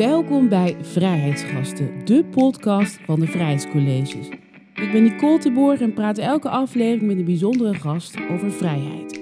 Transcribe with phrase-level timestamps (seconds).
[0.00, 4.28] Welkom bij Vrijheidsgasten, de podcast van de Vrijheidscolleges.
[4.74, 9.20] Ik ben Nicole de Boer en praat elke aflevering met een bijzondere gast over vrijheid.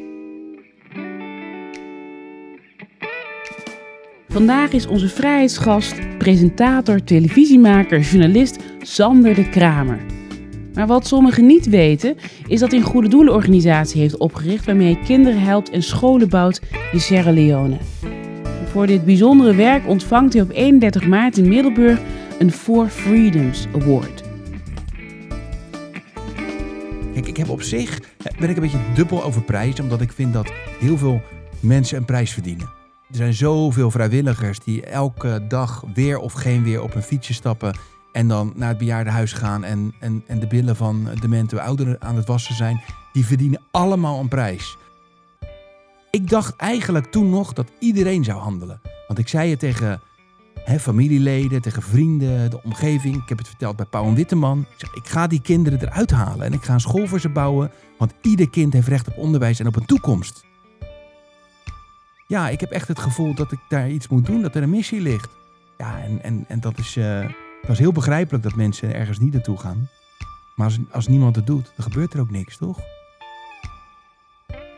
[4.28, 10.00] Vandaag is onze vrijheidsgast, presentator, televisiemaker, journalist Sander de Kramer.
[10.74, 12.16] Maar wat sommigen niet weten,
[12.46, 16.60] is dat hij een goede doelenorganisatie heeft opgericht waarmee hij kinderen helpt en scholen bouwt
[16.92, 17.78] in Sierra Leone.
[18.78, 22.00] Voor dit bijzondere werk ontvangt hij op 31 maart in Middelburg
[22.38, 24.22] een Four Freedoms Award.
[27.12, 28.00] Kijk, ik heb op zich
[28.38, 31.22] ben ik een beetje dubbel over prijs, omdat ik vind dat heel veel
[31.60, 32.66] mensen een prijs verdienen.
[33.10, 37.78] Er zijn zoveel vrijwilligers die elke dag weer of geen weer op een fietsje stappen
[38.12, 42.16] en dan naar het bejaardenhuis gaan en, en, en de billen van demente ouderen aan
[42.16, 42.80] het wassen zijn.
[43.12, 44.76] Die verdienen allemaal een prijs.
[46.18, 48.80] Ik dacht eigenlijk toen nog dat iedereen zou handelen.
[49.06, 50.00] Want ik zei het tegen
[50.64, 53.16] hè, familieleden, tegen vrienden, de omgeving.
[53.16, 54.60] Ik heb het verteld bij Pauw en Witteman.
[54.60, 57.28] Ik zeg, ik ga die kinderen eruit halen en ik ga een school voor ze
[57.28, 57.70] bouwen.
[57.98, 60.44] Want ieder kind heeft recht op onderwijs en op een toekomst.
[62.26, 64.70] Ja, ik heb echt het gevoel dat ik daar iets moet doen, dat er een
[64.70, 65.30] missie ligt.
[65.76, 67.28] Ja, en, en, en dat, is, uh,
[67.62, 69.88] heel begrijpelijk dat mensen ergens niet naartoe gaan.
[70.54, 72.78] Maar als, als niemand het doet, dan gebeurt er ook niks, toch?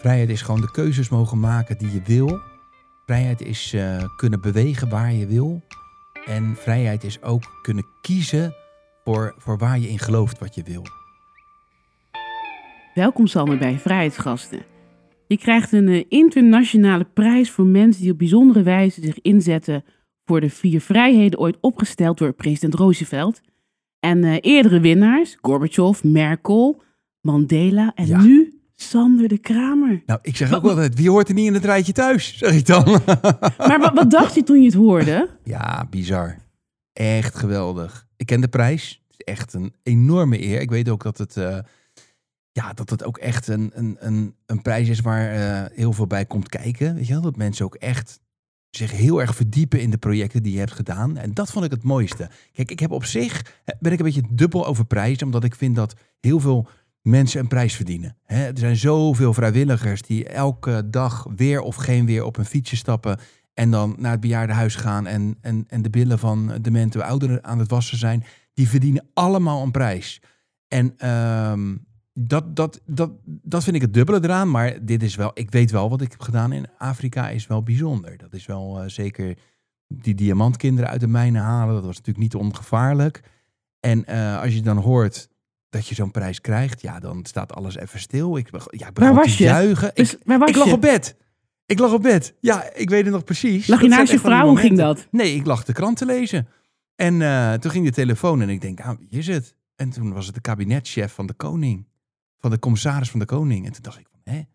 [0.01, 2.41] Vrijheid is gewoon de keuzes mogen maken die je wil.
[3.07, 5.63] Vrijheid is uh, kunnen bewegen waar je wil.
[6.27, 8.55] En vrijheid is ook kunnen kiezen
[9.05, 10.83] voor, voor waar je in gelooft wat je wil.
[12.95, 14.63] Welkom Sander bij Vrijheidsgasten.
[15.27, 19.85] Je krijgt een uh, internationale prijs voor mensen die op bijzondere wijze zich inzetten
[20.25, 23.41] voor de vier vrijheden ooit opgesteld door president Roosevelt.
[23.99, 26.83] En uh, eerdere winnaars, Gorbachev, Merkel,
[27.21, 28.23] Mandela en Ja.
[28.23, 30.03] nu Sander de Kramer.
[30.07, 32.55] Nou, ik zeg ook wel altijd, wie hoort er niet in het rijtje thuis, zeg
[32.55, 33.01] ik dan.
[33.59, 35.31] Maar wat, wat dacht je toen je het hoorde?
[35.45, 36.37] ja, bizar.
[36.93, 38.07] Echt geweldig.
[38.17, 39.03] Ik ken de prijs.
[39.09, 40.61] Het is echt een enorme eer.
[40.61, 41.59] Ik weet ook dat het, eh,
[42.53, 46.07] ja, dat het ook echt een, een, een, een prijs is waar eh, heel veel
[46.07, 46.95] bij komt kijken.
[46.95, 47.23] Weet je wel?
[47.23, 48.21] Dat mensen ook echt
[48.71, 51.17] zich heel erg verdiepen in de projecten die je hebt gedaan.
[51.17, 52.31] En dat vond ik het mooiste.
[52.53, 55.55] Kijk, ik heb op zich, eh, ben ik een beetje dubbel over prijs, omdat ik
[55.55, 56.69] vind dat heel veel
[57.03, 58.17] mensen een prijs verdienen.
[58.27, 63.19] Er zijn zoveel vrijwilligers die elke dag weer of geen weer op een fietsje stappen
[63.55, 67.59] en dan naar het bejaardenhuis gaan en, en, en de billen van demente ouderen aan
[67.59, 68.25] het wassen zijn.
[68.55, 70.23] Die verdienen allemaal een prijs.
[70.69, 71.77] En ehm,
[72.13, 74.51] dat, dat, dat, dat vind ik het dubbele eraan.
[74.51, 77.63] Maar dit is wel, ik weet wel wat ik heb gedaan in Afrika is wel
[77.63, 78.17] bijzonder.
[78.17, 79.39] Dat is wel eh, zeker
[79.87, 81.75] die diamantkinderen uit de mijnen halen.
[81.75, 83.23] Dat was natuurlijk niet ongevaarlijk.
[83.81, 85.29] En eh, als je dan hoort
[85.71, 88.37] dat je zo'n prijs krijgt, ja, dan staat alles even stil.
[88.37, 89.45] Ik, ja, ik begon te je?
[89.45, 89.91] juichen.
[89.95, 90.73] Dus, ik, waar was ik lag je?
[90.73, 91.17] op bed.
[91.67, 92.35] Ik lag op bed.
[92.41, 93.67] Ja, ik weet het nog precies.
[93.67, 94.47] Lag je Dat naast je vrouw?
[94.47, 95.07] Hoe ging dat?
[95.11, 96.49] Nee, ik lag de krant te lezen.
[96.97, 99.57] En eh, toen ging de telefoon en ik denk, ah, wie is het?
[99.77, 101.89] En toen was het de kabinetchef van de koning.
[102.39, 103.67] Van de commissaris van de koning.
[103.67, 104.39] En toen dacht ik, van, hè?
[104.39, 104.47] Ik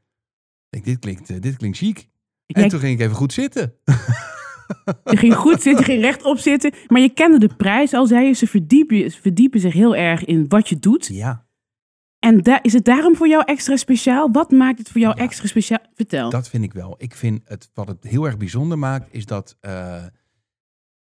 [0.70, 2.08] denk, dit klinkt, eh, dit klinkt chic.
[2.48, 3.74] En toen ging ik even goed zitten.
[5.12, 6.74] Je ging goed zitten, je ging rechtop zitten.
[6.88, 8.34] Maar je kende de prijs al, zei je.
[8.34, 11.06] Ze verdiepen, ze verdiepen zich heel erg in wat je doet.
[11.08, 11.46] Ja,
[12.20, 14.32] En is het daarom voor jou extra speciaal?
[14.32, 15.24] Wat maakt het voor jou Ja.
[15.24, 15.80] extra speciaal?
[15.94, 16.30] Vertel.
[16.30, 16.96] dat vind ik wel.
[16.98, 19.58] Ik vind het, wat het heel erg bijzonder maakt, is dat...
[19.60, 20.04] eh,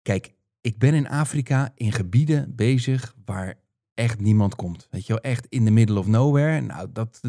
[0.01, 3.53] kijk, ik ben in Afrika in gebieden bezig waar
[3.93, 4.87] echt niemand komt.
[4.91, 6.61] Weet je wel, echt in the middle of nowhere.
[6.61, 7.21] Nou, dat,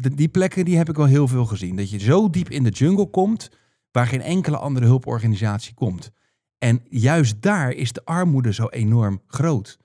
[0.00, 1.76] d- die plekken die heb ik wel heel veel gezien.
[1.76, 3.50] Dat je zo diep in de jungle komt,
[3.90, 6.10] waar geen enkele andere hulporganisatie komt.
[6.58, 9.78] En juist daar is de armoede zo enorm groot.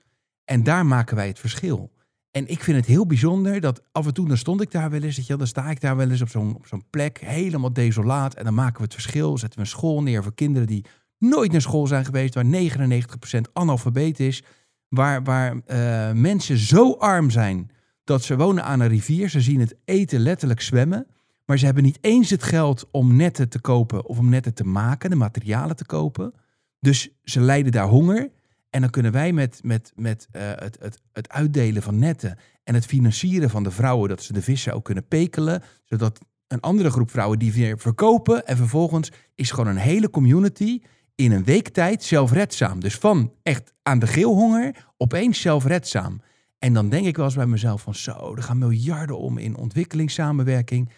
[0.44, 1.92] En daar maken wij het verschil.
[2.30, 5.02] En ik vind het heel bijzonder dat af en toe, dan stond ik daar wel
[5.02, 8.34] eens, je dan sta ik daar wel eens op zo'n op zo'n plek, helemaal desolaat.
[8.34, 10.84] En dan maken we het verschil, zetten we een school neer voor kinderen die
[11.18, 14.42] nooit naar school zijn geweest, waar 99% analfabeet is.
[14.88, 17.70] Waar, waar eh, mensen zo arm zijn
[18.04, 19.28] dat ze wonen aan een rivier.
[19.28, 21.06] Ze zien het eten letterlijk zwemmen.
[21.46, 24.64] Maar ze hebben niet eens het geld om netten te kopen of om netten te
[24.64, 26.32] maken, de materialen te kopen.
[26.80, 28.30] Dus ze lijden daar honger.
[28.70, 32.74] En dan kunnen wij met, met, met eh, het, het, het uitdelen van netten en
[32.74, 36.90] het financieren van de vrouwen, dat ze de vissen ook kunnen pekelen, zodat een andere
[36.90, 38.46] groep vrouwen die weer verkopen.
[38.46, 40.80] En vervolgens is gewoon een hele community
[41.14, 42.80] in een week tijd zelfredzaam.
[42.80, 46.20] Dus van echt aan de geelhonger opeens zelfredzaam.
[46.58, 49.56] En dan denk ik wel eens bij mezelf van zo, er gaan miljarden om in
[49.56, 50.90] ontwikkelingssamenwerking.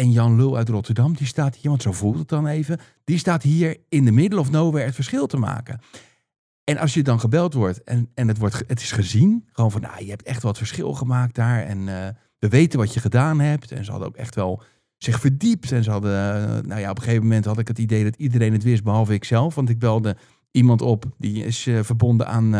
[0.00, 3.18] En Jan Lul uit Rotterdam, die staat hier, want zo voelt het dan even, die
[3.18, 5.80] staat hier in de middle of nowhere het verschil te maken.
[6.64, 9.80] En als je dan gebeld wordt en, en het, wordt, het is gezien, gewoon van,
[9.80, 12.08] nou, je hebt echt wat verschil gemaakt daar en eh,
[12.38, 13.72] we weten wat je gedaan hebt.
[13.72, 14.62] En ze hadden ook echt wel
[14.96, 17.78] zich verdiept en ze hadden, eh, nou ja, op een gegeven moment had ik het
[17.78, 20.16] idee dat iedereen het wist, behalve ik zelf, want ik belde
[20.50, 21.04] iemand op.
[21.18, 22.54] Die is eh, verbonden aan,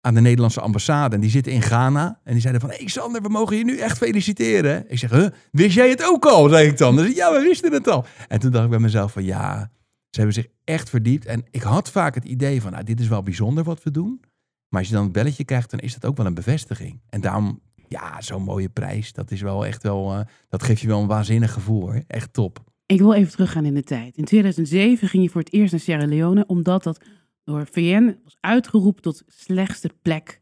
[0.00, 1.14] aan de Nederlandse ambassade.
[1.14, 2.20] En die zitten in Ghana.
[2.24, 4.84] En die zeiden van, hey Sander, we mogen je nu echt feliciteren.
[4.90, 6.48] Ik zeg, huh, wist jij het ook al?
[6.48, 6.94] Zeg ik dan.
[7.14, 8.06] ja, we wisten het al.
[8.28, 9.70] En toen dacht ik bij mezelf van, ja,
[10.10, 11.26] ze hebben zich echt verdiept.
[11.26, 14.20] En ik had vaak het idee van, nou, dit is wel bijzonder wat we doen.
[14.68, 17.00] Maar als je dan het belletje krijgt, dan is dat ook wel een bevestiging.
[17.08, 19.12] En daarom, ja, zo'n mooie prijs.
[19.12, 21.92] Dat is wel echt wel, uh, dat geeft je wel een waanzinnig gevoel.
[22.06, 22.64] Echt top.
[22.86, 24.16] Ik wil even teruggaan in de tijd.
[24.16, 27.04] In 2007 ging je voor het eerst naar Sierra Leone, omdat dat
[27.48, 30.40] door VN was uitgeroepen tot slechtste plek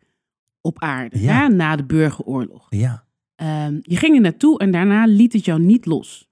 [0.60, 1.20] op aarde.
[1.20, 1.48] Ja.
[1.48, 2.66] na de burgeroorlog.
[2.68, 3.04] Ja.
[3.36, 6.28] Um, je ging er naartoe en daarna liet het jou niet los.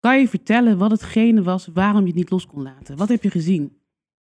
[0.00, 2.96] Kan je vertellen wat hetgene was waarom je het niet los kon laten?
[2.96, 3.76] Wat heb je gezien?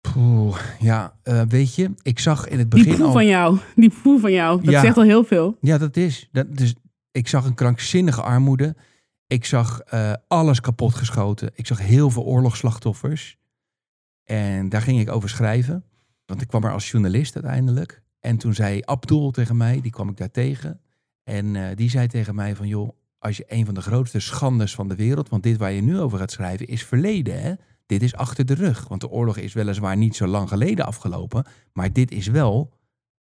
[0.01, 3.13] Poeh, ja, uh, weet je, ik zag in het begin Die proef al...
[3.13, 4.81] van jou, die proef van jou, dat Ja.
[4.81, 5.57] zegt al heel veel.
[5.61, 6.29] Ja, dat is.
[6.33, 6.75] Dat, dus
[7.11, 8.77] ik zag een krankzinnige armoede.
[9.27, 11.51] Ik zag eh, alles kapotgeschoten.
[11.55, 13.39] Ik zag heel veel oorlogsslachtoffers.
[14.25, 15.85] En daar ging ik over schrijven.
[16.31, 18.03] Want ik kwam er als journalist uiteindelijk.
[18.21, 20.81] En toen zei Abdul tegen mij, die kwam ik daar tegen.
[21.23, 22.89] En eh, die zei tegen mij van, joh,
[23.19, 25.29] als je een van de grootste schandes van de wereld...
[25.29, 27.55] want dit waar je nu over gaat schrijven is verleden, hè?
[27.87, 28.89] Dit is achter de rug.
[28.89, 31.47] Want de oorlog is weliswaar niet zo lang geleden afgelopen...
[31.73, 32.73] maar dit is wel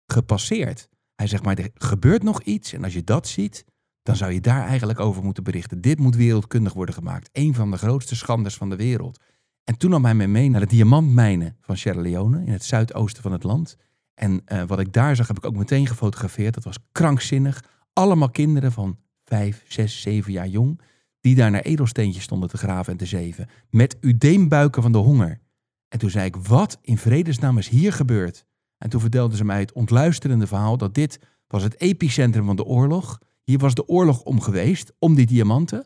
[0.06, 0.88] gepasseerd.
[1.14, 2.72] Hij zegt maar, er gebeurt nog iets.
[2.72, 3.64] En als je dat ziet,
[4.02, 5.81] dan zou je daar eigenlijk over moeten berichten.
[5.81, 7.28] Dit moet wereldkundig worden gemaakt.
[7.32, 9.20] Een van de grootste schandes van de wereld.
[9.64, 13.23] En toen nam hij me mee naar de diamantmijnen van Sierra Leone, in het zuidoosten
[13.23, 13.76] van het land.
[14.14, 16.55] En uh, wat ik daar zag, heb ik ook meteen gefotografeerd.
[16.55, 17.64] Dat was krankzinnig.
[17.93, 20.81] Allemaal kinderen van vijf, zes, zeven jaar jong,
[21.20, 23.49] die daar naar edelsteentjes stonden te graven en te zeven.
[23.70, 25.41] Met udeembuiken van de honger.
[25.88, 28.47] En toen zei ik, wat in vredesnaam is hier gebeurd?
[28.79, 32.65] En toen vertelden ze mij het ontluisterende verhaal dat dit was het epicentrum van de
[32.65, 33.19] oorlog.
[33.43, 35.85] Hier was de oorlog om geweest, om die diamanten.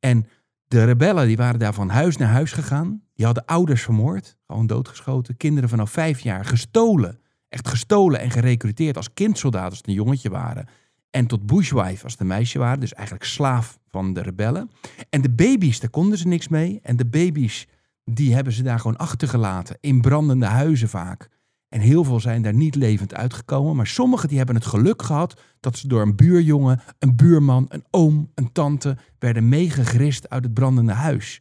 [0.00, 0.26] En
[0.74, 3.02] de rebellen die waren daar van huis naar huis gegaan.
[3.14, 5.36] Die hadden ouders vermoord, gewoon doodgeschoten.
[5.36, 7.18] Kinderen vanaf vijf jaar gestolen.
[7.48, 10.68] Echt gestolen en gerecruiteerd als kindsoldaat als het een jongetje waren.
[11.10, 12.80] En tot bushwife als het een meisje waren.
[12.80, 14.70] Dus eigenlijk slaaf van de rebellen.
[15.10, 16.80] En de baby's, daar konden ze niks mee.
[16.82, 17.66] En de baby's,
[18.04, 19.76] die hebben ze daar gewoon achtergelaten.
[19.80, 21.28] In brandende huizen vaak.
[21.74, 23.76] En heel veel zijn daar niet levend uitgekomen.
[23.76, 27.84] Maar sommigen die hebben het geluk gehad dat ze door een buurjongen, een buurman, een
[27.90, 31.40] oom, een tante werden meegegrist uit het brandende huis.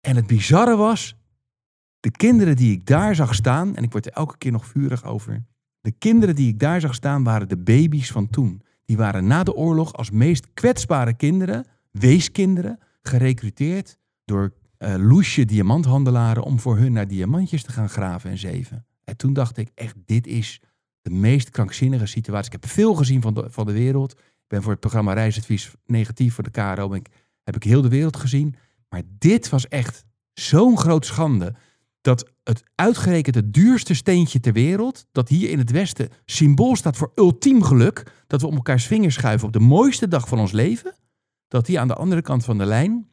[0.00, 1.16] En het bizarre was,
[2.00, 5.04] de kinderen die ik daar zag staan, en ik word er elke keer nog vurig
[5.04, 5.44] over.
[5.80, 8.62] De kinderen die ik daar zag staan waren de baby's van toen.
[8.84, 16.42] Die waren na de oorlog als meest kwetsbare kinderen, weeskinderen, gerecruiteerd door uh, loesje diamanthandelaren
[16.42, 18.86] om voor hun naar diamantjes te gaan graven en zeven.
[19.04, 20.60] En toen dacht ik echt, dit is
[21.02, 22.52] de meest krankzinnige situatie.
[22.54, 24.12] Ik heb veel gezien van de, van de wereld.
[24.12, 26.88] Ik ben voor het programma Reisadvies Negatief voor de KRO.
[26.88, 27.08] Ben ik,
[27.42, 28.54] heb ik heel de wereld gezien.
[28.88, 31.54] Maar dit was echt zo'n groot schande.
[32.00, 36.96] Dat het uitgerekend het duurste steentje ter wereld, dat hier in het Westen symbool staat
[36.96, 40.52] voor ultiem geluk, dat we om elkaars vingers schuiven op de mooiste dag van ons
[40.52, 40.94] leven,
[41.48, 43.10] dat die aan de andere kant van de lijn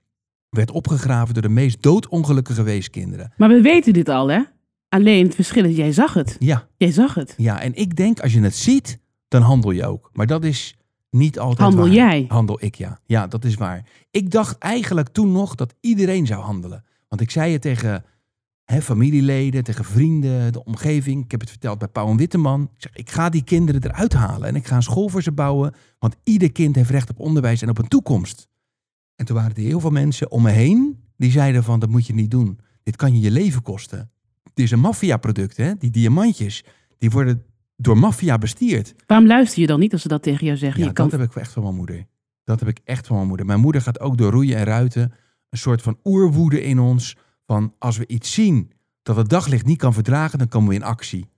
[0.49, 3.33] werd opgegraven door de meest doodongelukkige weeskinderen.
[3.37, 4.41] Maar we weten dit al, hè?
[4.89, 6.35] Alleen het verschil is, jij zag het.
[6.39, 6.67] Ja.
[6.77, 7.33] Jij zag het.
[7.37, 10.09] Ja, en ik denk, als je het ziet, dan handel je ook.
[10.13, 10.75] Maar dat is
[11.09, 11.93] niet altijd Handel waar.
[11.93, 12.25] jij?
[12.27, 12.99] Handel ik, ja.
[13.05, 13.85] Ja, dat is waar.
[14.11, 16.83] Ik dacht eigenlijk toen nog dat iedereen zou handelen.
[17.07, 18.03] Want ik zei het tegen
[18.63, 21.23] hè, familieleden, tegen vrienden, de omgeving.
[21.23, 22.61] Ik heb het verteld bij Pauw en Witteman.
[22.61, 25.31] Ik zeg, ik ga die kinderen eruit halen en ik ga een school voor ze
[25.31, 25.73] bouwen.
[25.99, 28.47] Want ieder kind heeft recht op onderwijs en op een toekomst.
[29.15, 32.07] En toen waren er heel veel mensen om me heen die zeiden van, dat moet
[32.07, 32.59] je niet doen.
[32.83, 34.11] Dit kan je je leven kosten.
[34.59, 35.75] Het is een maffiaproduct, hè?
[35.77, 36.63] Die diamantjes,
[36.97, 37.43] die worden
[37.75, 38.93] door maffia bestierd.
[39.05, 40.79] Waarom luister je dan niet als ze dat tegen jou zeggen?
[40.79, 41.09] Ja, je kan...
[41.09, 42.05] dat heb ik echt van mijn moeder.
[42.43, 43.45] Dat heb ik echt van mijn moeder.
[43.45, 45.13] Mijn moeder gaat ook door roeien en ruiten.
[45.49, 47.17] Een soort van oerwoede in ons.
[47.45, 48.71] Van als we iets zien
[49.03, 51.29] dat het daglicht niet kan verdragen, dan komen we in actie.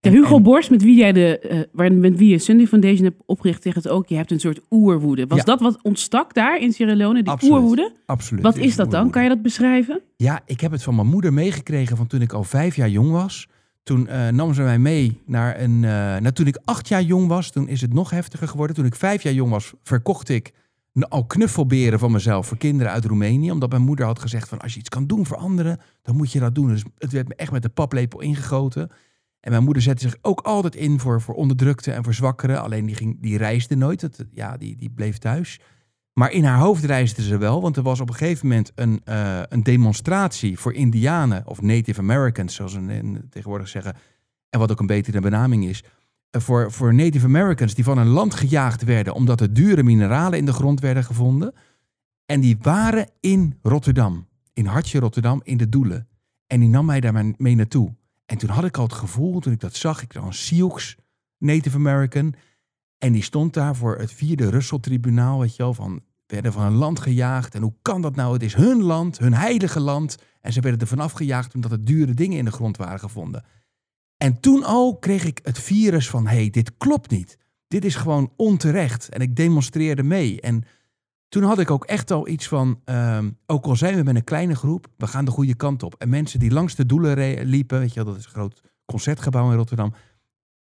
[0.00, 3.76] Hugo Borst, met wie jij de, uh, met wie je Sunday Foundation hebt opgericht, zegt
[3.76, 4.08] het ook.
[4.08, 5.26] Je hebt een soort oerwoede.
[5.26, 5.44] Was Ja.
[5.44, 7.54] dat wat ontstak daar in Sierra Leone, die Absoluut.
[7.54, 7.92] oerwoede?
[8.06, 8.42] Absoluut.
[8.42, 9.10] Wat is dat dan?
[9.10, 10.00] Kan je dat beschrijven?
[10.16, 13.10] Ja, ik heb het van mijn moeder meegekregen van toen ik al vijf jaar jong
[13.10, 13.48] was.
[13.82, 15.80] Toen eh, nam ze mij mee naar een.
[15.80, 18.76] nou, toen ik acht jaar jong was, toen is het nog heftiger geworden.
[18.76, 20.52] Toen ik vijf jaar jong was, verkocht ik
[21.08, 23.50] al knuffelberen van mezelf voor kinderen uit Roemenië.
[23.50, 26.32] Omdat mijn moeder had gezegd: van als je iets kan doen voor anderen, dan moet
[26.32, 26.68] je dat doen.
[26.68, 28.90] Dus het werd me echt met de paplepel ingegoten.
[29.40, 32.62] En mijn moeder zette zich ook altijd in voor, voor onderdrukte en voor zwakkeren.
[32.62, 34.00] Alleen die, ging, die reisde nooit.
[34.00, 35.60] Het, ja, die, die bleef thuis.
[36.12, 39.00] Maar in haar hoofd reisde ze wel, want er was op een gegeven moment een,
[39.04, 43.94] eh, een demonstratie voor Indianen, of Native Americans, zoals ze tegenwoordig zeggen.
[44.50, 45.84] En wat ook een betere benaming is.
[46.30, 50.38] eh, voor, voor Native Americans die van een land gejaagd werden omdat er dure mineralen
[50.38, 51.54] in de grond werden gevonden.
[52.26, 56.08] En die waren in Rotterdam, in Hartje Rotterdam, in de Doelen.
[56.46, 57.94] En die nam mij daar mee naartoe.
[58.30, 60.96] En toen had ik al het gevoel, toen ik dat zag, ik een Sioux
[61.38, 62.34] Native American.
[62.98, 66.72] En die stond daar voor het vierde Russell-tribunaal, weet je wel, van werden van een
[66.72, 67.54] land gejaagd.
[67.54, 68.32] En hoe kan dat nou?
[68.32, 70.16] Het is hun land, hun heilige land.
[70.40, 73.44] En ze werden er vanaf gejaagd omdat er dure dingen in de grond waren gevonden.
[74.16, 77.38] En toen al kreeg ik het virus van, hé, hey, dit klopt niet.
[77.68, 79.08] Dit is gewoon onterecht.
[79.08, 80.40] En ik demonstreerde mee.
[80.40, 80.64] En
[81.30, 84.24] toen had ik ook echt al iets van, ehm, ook al zijn we met een
[84.24, 85.94] kleine groep, we gaan de goede kant op.
[85.98, 89.50] En mensen die langs de doelen liepen, weet je wel, dat is een groot concertgebouw
[89.50, 89.94] in Rotterdam.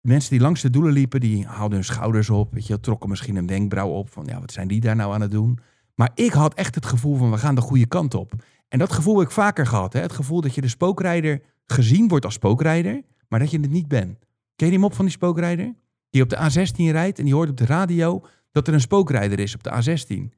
[0.02, 3.36] Mensen die langs de doelen liepen, die haalden hun schouders op, weet je, trokken misschien
[3.36, 5.60] een wenkbrauw op van, ja, wat zijn die daar nou aan het doen?
[5.96, 8.34] Maar ik had echt het gevoel van, we gaan de goede kant op.
[8.68, 10.00] En dat gevoel heb ik vaker gehad, hè?
[10.00, 13.88] het gevoel dat je de spookrijder gezien wordt als spookrijder, maar dat je het niet
[13.88, 14.20] bent.
[14.56, 15.76] Ken je die mop van die spookrijder?
[16.10, 19.40] Die op de A16 rijdt en die hoort op de radio dat er een spookrijder
[19.40, 20.38] is op de A16.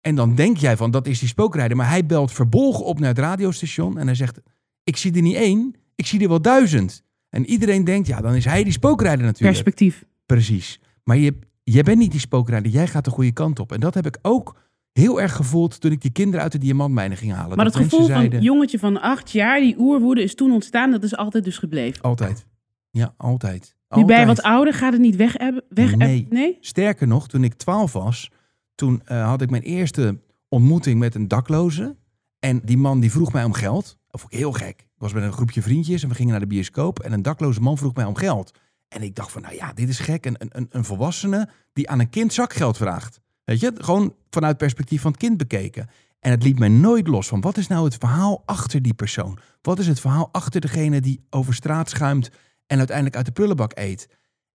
[0.00, 1.76] En dan denk jij van, dat is die spookrijder.
[1.76, 4.40] Maar hij belt verbolgen op naar het radiostation en hij zegt,
[4.84, 7.02] ik zie er niet één, ik zie er wel duizend.
[7.28, 9.52] En iedereen denkt, ja, dan is hij die spookrijder natuurlijk.
[9.52, 10.04] Perspectief.
[10.26, 10.80] Precies.
[11.04, 13.72] Maar je, jij bent niet die spookrijder, jij gaat de goede kant op.
[13.72, 14.56] En dat heb ik ook
[14.92, 17.56] heel erg gevoeld toen ik die kinderen uit de diamantmijnen ging halen.
[17.56, 20.90] Maar dat, het gevoel van een jongetje van acht jaar, die oerwoede is toen ontstaan,
[20.90, 22.02] dat is altijd dus gebleven.
[22.02, 22.46] Altijd.
[22.90, 23.76] Ja, altijd.
[23.88, 25.64] Nu bij wat ouder gaat het niet weg hebben?
[25.68, 26.26] Weg nee.
[26.30, 26.56] nee.
[26.60, 28.30] Sterker nog, toen ik twaalf was,
[28.78, 30.18] toen uh, had ik mijn eerste
[30.48, 31.96] ontmoeting met een dakloze.
[32.38, 33.98] En die man die vroeg mij om geld.
[34.08, 34.80] Dat vond ik heel gek.
[34.80, 37.00] Ik was met een groepje vriendjes en we gingen naar de bioscoop.
[37.00, 38.58] En een dakloze man vroeg mij om geld.
[38.88, 40.26] En ik dacht van, nou ja, dit is gek.
[40.26, 43.20] Een, een, een volwassene die aan een kind zakgeld vraagt.
[43.44, 45.88] Weet je, gewoon vanuit het perspectief van het kind bekeken.
[46.20, 49.38] En het liet mij nooit los van, wat is nou het verhaal achter die persoon?
[49.62, 52.30] Wat is het verhaal achter degene die over straat schuimt
[52.66, 54.08] en uiteindelijk uit de prullenbak eet?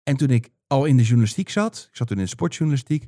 [0.02, 3.06] En toen ik al in de journalistiek zat, ik zat toen in de sportjournalistiek,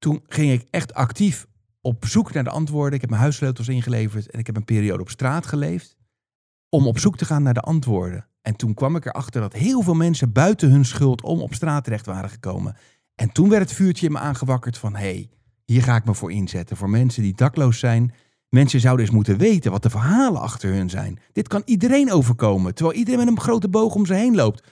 [0.00, 1.46] toen ging ik echt actief
[1.80, 2.94] op zoek naar de antwoorden.
[2.94, 5.96] Ik heb mijn huissleutels ingeleverd en ik heb een periode op straat geleefd
[6.68, 8.26] om op zoek te gaan naar de antwoorden.
[8.42, 11.84] En toen kwam ik erachter dat heel veel mensen buiten hun schuld om op straat
[11.84, 12.76] terecht waren gekomen.
[13.14, 15.28] En toen werd het vuurtje in me aangewakkerd van hé, hey,
[15.64, 16.76] hier ga ik me voor inzetten.
[16.76, 18.14] Voor mensen die dakloos zijn.
[18.48, 21.18] Mensen zouden eens moeten weten wat de verhalen achter hun zijn.
[21.32, 24.68] Dit kan iedereen overkomen, terwijl iedereen met een grote boog om ze heen loopt.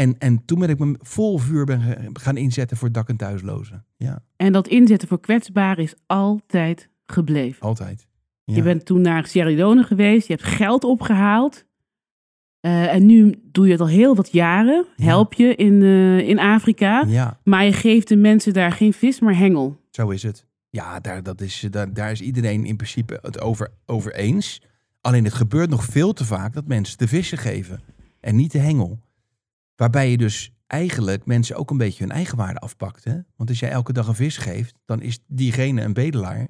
[0.00, 3.84] En, en toen ben ik me vol vuur ben gaan inzetten voor dak- en thuislozen.
[3.96, 4.22] Ja.
[4.36, 7.62] En dat inzetten voor kwetsbaren is altijd gebleven.
[7.62, 8.08] Altijd.
[8.44, 11.64] Je bent toen naar Sierra Leone geweest, je hebt geld opgehaald.
[12.60, 14.86] Uh, en nu doe je het al heel wat jaren.
[14.96, 17.04] Help je in, uh, in Afrika.
[17.06, 17.40] Ja.
[17.44, 19.80] Maar je geeft de mensen daar geen vis, maar hengel.
[19.90, 20.46] Zo is het.
[20.70, 24.62] Ja, daar, dat is, daar, daar is iedereen in principe het over, over eens.
[25.00, 27.80] Alleen het gebeurt nog veel te vaak dat mensen de vissen geven
[28.20, 29.00] en niet de hengel.
[29.80, 33.04] Waarbij je dus eigenlijk mensen ook een beetje hun eigen waarde afpakt.
[33.04, 33.18] Hè?
[33.36, 36.48] Want als jij elke dag een vis geeft, dan is diegene een bedelaar.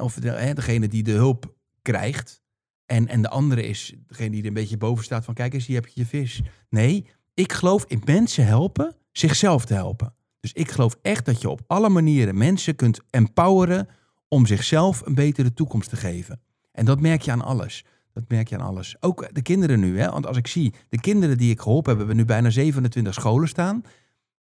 [0.00, 2.42] Of degene die de hulp krijgt.
[2.86, 5.66] En, en de andere is degene die er een beetje boven staat van kijk eens,
[5.66, 6.42] hier heb je je vis.
[6.68, 10.14] Nee, ik geloof in mensen helpen zichzelf te helpen.
[10.40, 13.88] Dus ik geloof echt dat je op alle manieren mensen kunt empoweren
[14.28, 16.40] om zichzelf een betere toekomst te geven.
[16.72, 17.84] En dat merk je aan alles.
[18.14, 18.96] Dat merk je aan alles.
[19.00, 20.00] Ook de kinderen nu.
[20.00, 20.10] Hè?
[20.10, 23.48] Want als ik zie, de kinderen die ik geholpen heb, hebben nu bijna 27 scholen
[23.48, 23.82] staan.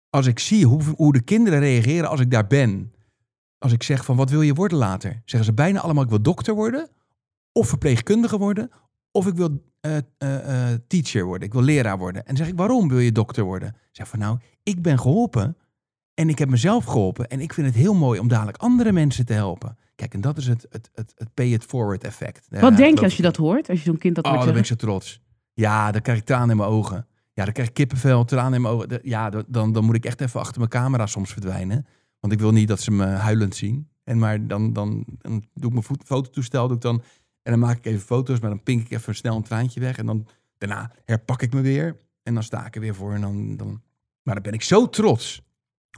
[0.09, 2.93] Als ik zie hoe, hoe de kinderen reageren als ik daar ben.
[3.57, 5.21] Als ik zeg van wat wil je worden later?
[5.25, 6.89] Zeggen ze bijna allemaal ik wil dokter worden.
[7.51, 8.71] Of verpleegkundige worden.
[9.11, 11.47] Of ik wil uh, uh, teacher worden.
[11.47, 12.21] Ik wil leraar worden.
[12.21, 13.75] En dan zeg ik waarom wil je dokter worden?
[13.91, 15.57] Zeg van nou, ik ben geholpen.
[16.13, 17.27] En ik heb mezelf geholpen.
[17.27, 19.77] En ik vind het heel mooi om dadelijk andere mensen te helpen.
[19.95, 22.47] Kijk, en dat is het, het, het, het pay it forward effect.
[22.49, 23.69] Wat denk je als je dat hoort?
[23.69, 25.21] Als je zo'n kind dat oh, hoort dan ben ik zo trots.
[25.53, 27.07] Ja, dan krijg ik tranen in mijn ogen.
[27.33, 28.99] Ja, dan krijg ik kippenvel, tranen in mijn ogen.
[29.03, 31.85] Ja, dan, dan moet ik echt even achter mijn camera soms verdwijnen.
[32.19, 33.87] Want ik wil niet dat ze me huilend zien.
[34.03, 37.03] En maar dan, dan, dan doe ik mijn fototoestel, doe ik dan...
[37.41, 39.97] En dan maak ik even foto's, maar dan pink ik even snel een traantje weg.
[39.97, 40.27] En dan
[40.57, 41.97] daarna herpak ik me weer.
[42.23, 43.13] En dan sta ik er weer voor.
[43.13, 43.81] En dan, dan...
[44.21, 45.41] Maar dan ben ik zo trots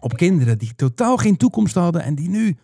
[0.02, 2.04] op kinderen die totaal geen toekomst hadden.
[2.04, 2.56] En die nu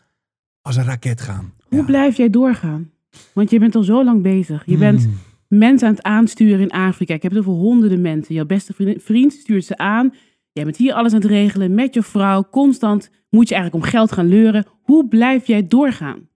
[0.61, 1.53] als een raket gaan.
[1.67, 2.91] Hoe blijf jij doorgaan?
[3.33, 4.63] Want je bent al zo lang bezig.
[4.65, 5.17] Je bent hmm.
[5.47, 7.13] mensen aan het aansturen in Afrika.
[7.13, 8.35] Ik heb het over honderden mensen.
[8.35, 10.13] Jouw beste vriend stuurt ze aan.
[10.51, 12.50] Jij bent hier alles aan het regelen met je vrouw.
[12.50, 14.65] Constant moet je eigenlijk om geld gaan leuren.
[14.81, 16.29] Hoe blijf jij doorgaan?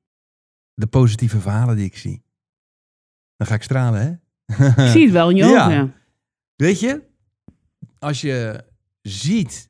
[0.73, 2.23] De positieve verhalen die ik zie.
[3.37, 4.11] Dan ga ik stralen, hè?
[4.85, 5.71] Ik zie het wel in je ogen.
[5.71, 5.93] Ja.
[6.55, 7.01] Weet je,
[7.99, 8.63] als je
[9.01, 9.69] ziet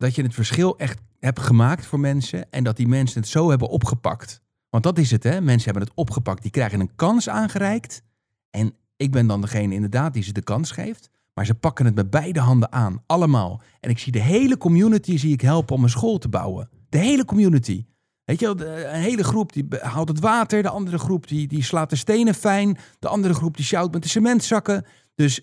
[0.00, 3.50] dat je het verschil echt hebt gemaakt voor mensen en dat die mensen het zo
[3.50, 4.40] hebben opgepakt.
[4.70, 5.40] Want dat is het, hè?
[5.40, 8.02] Mensen hebben het opgepakt, die krijgen een kans aangereikt.
[8.50, 11.10] En ik ben dan degene inderdaad die ze de kans geeft.
[11.34, 13.62] Maar ze pakken het met beide handen aan, allemaal.
[13.80, 16.70] En ik zie de hele community zie ik helpen om een school te bouwen.
[16.88, 17.86] De hele community.
[18.24, 21.90] Weet je een hele groep die haalt het water, de andere groep die, die slaat
[21.90, 24.84] de stenen fijn, de andere groep die sjouwt met de cementzakken.
[25.14, 25.40] Dus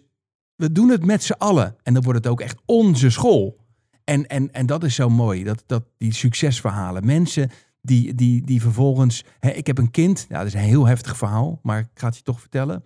[0.56, 1.76] we doen het met z'n allen.
[1.84, 3.66] En dan wordt het ook echt onze school.
[4.08, 7.06] En, en, en dat is zo mooi, dat, dat, die succesverhalen.
[7.06, 7.50] Mensen
[7.82, 9.24] die, die, die vervolgens...
[9.40, 12.08] Hè, ik heb een kind, nou, dat is een heel heftig verhaal, maar ik ga
[12.08, 12.84] het je toch vertellen.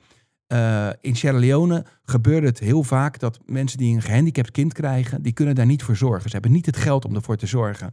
[0.47, 5.21] Uh, in Sierra Leone gebeurt het heel vaak dat mensen die een gehandicapt kind krijgen,
[5.21, 6.29] die kunnen daar niet voor zorgen.
[6.29, 7.91] Ze hebben niet het geld om ervoor te zorgen.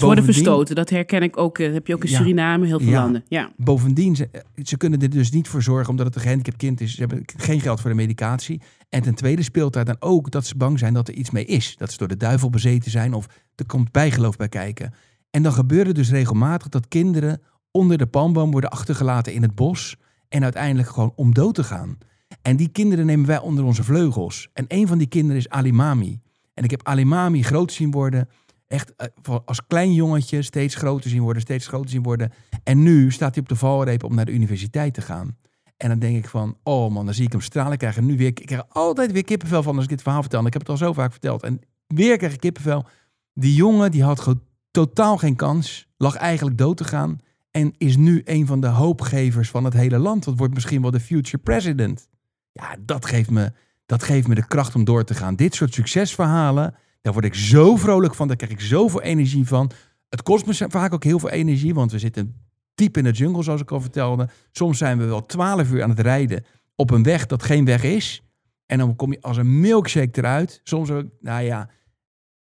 [0.00, 1.58] Ze worden verstoten, dat herken ik ook.
[1.58, 3.24] Uh, heb je ook in Suriname, heel veel ja, landen.
[3.28, 3.50] Ja.
[3.56, 4.28] Bovendien, ze,
[4.62, 6.94] ze, kunnen er dus niet voor zorgen omdat het een gehandicapt kind is.
[6.94, 8.60] Ze hebben geen geld voor de medicatie.
[8.88, 11.44] En ten tweede speelt daar dan ook dat ze bang zijn dat er iets mee
[11.44, 11.76] is.
[11.76, 14.94] Dat ze door de duivel bezeten zijn of er komt bijgeloof bij kijken.
[15.30, 17.40] En dan gebeurt het dus regelmatig dat kinderen
[17.70, 19.96] onder de palmboom worden achtergelaten in het bos.
[20.28, 21.98] En uiteindelijk gewoon om dood te gaan.
[22.42, 24.48] En die kinderen nemen wij onder onze vleugels.
[24.52, 26.20] En een van die kinderen is Alimami.
[26.54, 28.28] En ik heb Alimami groot zien worden.
[28.70, 32.32] Echt eh, als klein jongetje steeds groter zien worden, steeds groter zien worden.
[32.62, 35.36] En nu staat hij op de valreep om naar de universiteit te gaan.
[35.76, 37.72] En dan denk ik van, oh man, dan zie ik hem stralen.
[37.72, 40.46] Ik krijg nu weer, ik krijg altijd weer kippenvel van als ik dit verhaal vertel.
[40.46, 41.42] Ik heb het al zo vaak verteld.
[41.42, 42.86] En weer krijg ik kippenvel.
[43.34, 44.34] Die jongen, die had
[44.70, 45.88] totaal geen kans.
[45.96, 47.18] Lag eigenlijk dood te gaan.
[47.50, 50.24] En is nu een van de hoopgevers van het hele land.
[50.24, 52.08] Dat wordt misschien wel de future president.
[52.52, 53.52] Ja, dat geeft me,
[53.86, 55.36] dat geeft me de kracht om door te gaan.
[55.36, 58.28] Dit soort succesverhalen, daar word ik zo vrolijk van.
[58.28, 59.70] Daar krijg ik zoveel energie van.
[60.08, 62.34] Het kost me vaak ook heel veel energie, want we zitten
[62.74, 64.28] diep in de jungle, zoals ik al vertelde.
[64.52, 67.82] Soms zijn we wel twaalf uur aan het rijden op een weg dat geen weg
[67.82, 68.22] is.
[68.66, 70.60] En dan kom je als een milkshake eruit.
[70.62, 71.70] Soms ook, nou ja,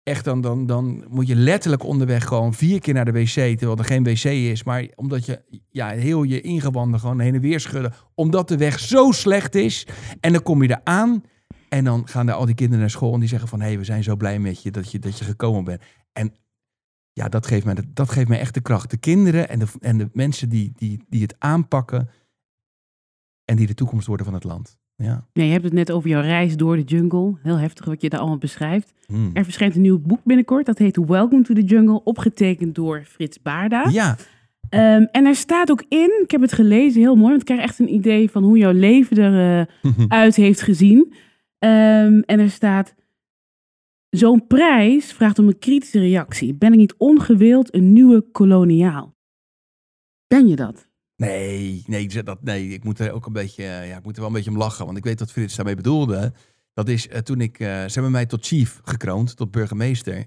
[0.02, 3.76] echt dan, dan, dan moet je letterlijk onderweg gewoon vier keer naar de wc, terwijl
[3.76, 4.64] er geen wc is.
[4.64, 8.78] Maar omdat je ja, heel je ingewanden gewoon heen en weer schudden, omdat de weg
[8.78, 9.86] zo slecht is.
[10.20, 11.22] En dan kom je er aan
[11.70, 13.78] en dan gaan daar al die kinderen naar school en die zeggen van, hé, hey,
[13.78, 15.82] we zijn zo blij met je dat, je dat je gekomen bent.
[16.12, 16.34] En
[17.12, 18.90] ja, dat geeft mij, dat geeft mij echt de kracht.
[18.90, 22.08] De kinderen en de, en de mensen die, die, die het aanpakken
[23.44, 24.78] en die de toekomst worden van het land.
[24.96, 25.26] Ja.
[25.32, 25.42] ja.
[25.42, 27.34] je hebt het net over jouw reis door de jungle.
[27.42, 28.92] Heel heftig wat je daar allemaal beschrijft.
[29.06, 29.30] Hmm.
[29.32, 30.66] Er verschijnt een nieuw boek binnenkort.
[30.66, 32.04] Dat heet Welcome to the Jungle.
[32.04, 33.88] Opgetekend door Frits Baarda.
[33.90, 34.16] Ja.
[34.70, 37.28] Um, en er staat ook in, ik heb het gelezen, heel mooi.
[37.28, 39.18] Want ik krijg echt een idee van hoe jouw leven
[40.08, 41.12] eruit uh, heeft gezien.
[41.64, 42.94] Um, en er staat...
[44.10, 46.54] Zo'n prijs vraagt om een kritische reactie.
[46.54, 49.16] Ben ik niet ongewild een nieuwe koloniaal?
[50.26, 50.88] Ben je dat?
[51.16, 54.28] Nee, nee, dat, nee, ik moet er ook een beetje, ja, ik moet er wel
[54.28, 54.84] een beetje om lachen.
[54.84, 56.32] Want ik weet wat Frits daarmee bedoelde.
[56.72, 60.26] Dat is uh, toen ik, uh, ze hebben mij tot chief gekroond, tot burgemeester.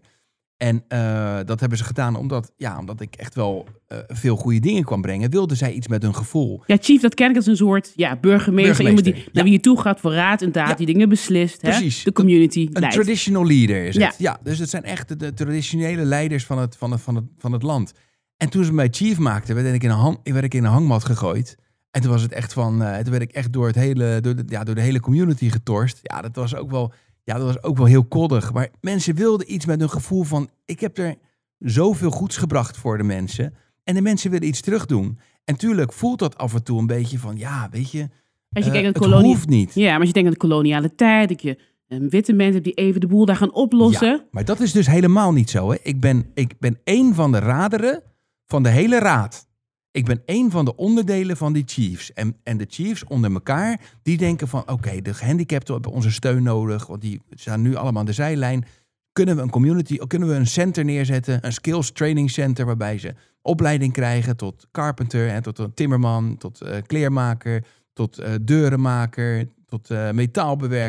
[0.63, 3.67] En uh, dat hebben ze gedaan omdat, ja, omdat ik echt wel
[4.07, 5.29] veel goede dingen kwam brengen.
[5.29, 6.63] Wilden zij iets met hun gevoel.
[6.65, 8.85] Ja, chief, dat ken ik als een soort ja, burgemeester.
[8.85, 11.61] Iemand die naar wie je toe gaat voor raad en daad, die dingen beslist.
[11.61, 11.97] Precies.
[11.97, 12.03] Hè?
[12.03, 14.15] De community Een traditional leader is het.
[14.17, 14.39] Ja.
[14.43, 17.51] dus het zijn echt de, de traditionele leiders van het, van het, van het, van
[17.51, 17.93] het land.
[18.37, 20.71] En toen ze mij chief maakten, werd ik in een, hang, werd ik in een
[20.71, 21.57] hangmat gegooid.
[21.91, 24.35] En toen was het echt van, uh, toen werd ik echt door, het hele, door,
[24.35, 25.99] de, ja, door de hele community getorst.
[26.01, 28.53] Ja, dat was ook wel, ja, dat was ook wel heel koddig.
[28.53, 31.15] Maar mensen wilden iets met een gevoel van, ik heb er
[31.59, 33.53] zoveel goeds gebracht voor de mensen.
[33.83, 35.19] En de mensen willen iets terug doen.
[35.43, 38.09] En tuurlijk voelt dat af en toe een beetje van, ja, weet je,
[38.49, 39.27] als je uh, kijkt het kolonie...
[39.27, 39.73] hoeft niet.
[39.73, 42.73] Ja, maar als je denkt aan de koloniale tijd, dat je een witte mensen die
[42.73, 44.07] even de boel daar gaan oplossen.
[44.07, 45.71] Ja, maar dat is dus helemaal niet zo.
[45.71, 45.77] Hè?
[45.83, 48.03] Ik, ben, ik ben één van de raderen
[48.45, 49.47] van de hele raad.
[49.93, 52.13] Ik ben één van de onderdelen van die chiefs.
[52.13, 54.71] En, en de chiefs onder elkaar, die denken van...
[54.71, 56.87] oké, de gehandicapten hebben onze steun nodig...
[56.87, 58.65] want die staan nu allemaal aan de zijlijn.
[59.11, 61.45] Kunnen we een community, kunnen we een center neerzetten...
[61.45, 64.37] een skills training center waarbij ze opleiding krijgen...
[64.37, 67.63] tot carpenter, en tot een timmerman, tot uh, kleermaker...
[67.93, 69.97] tot uh, deurenmaker, tot uh.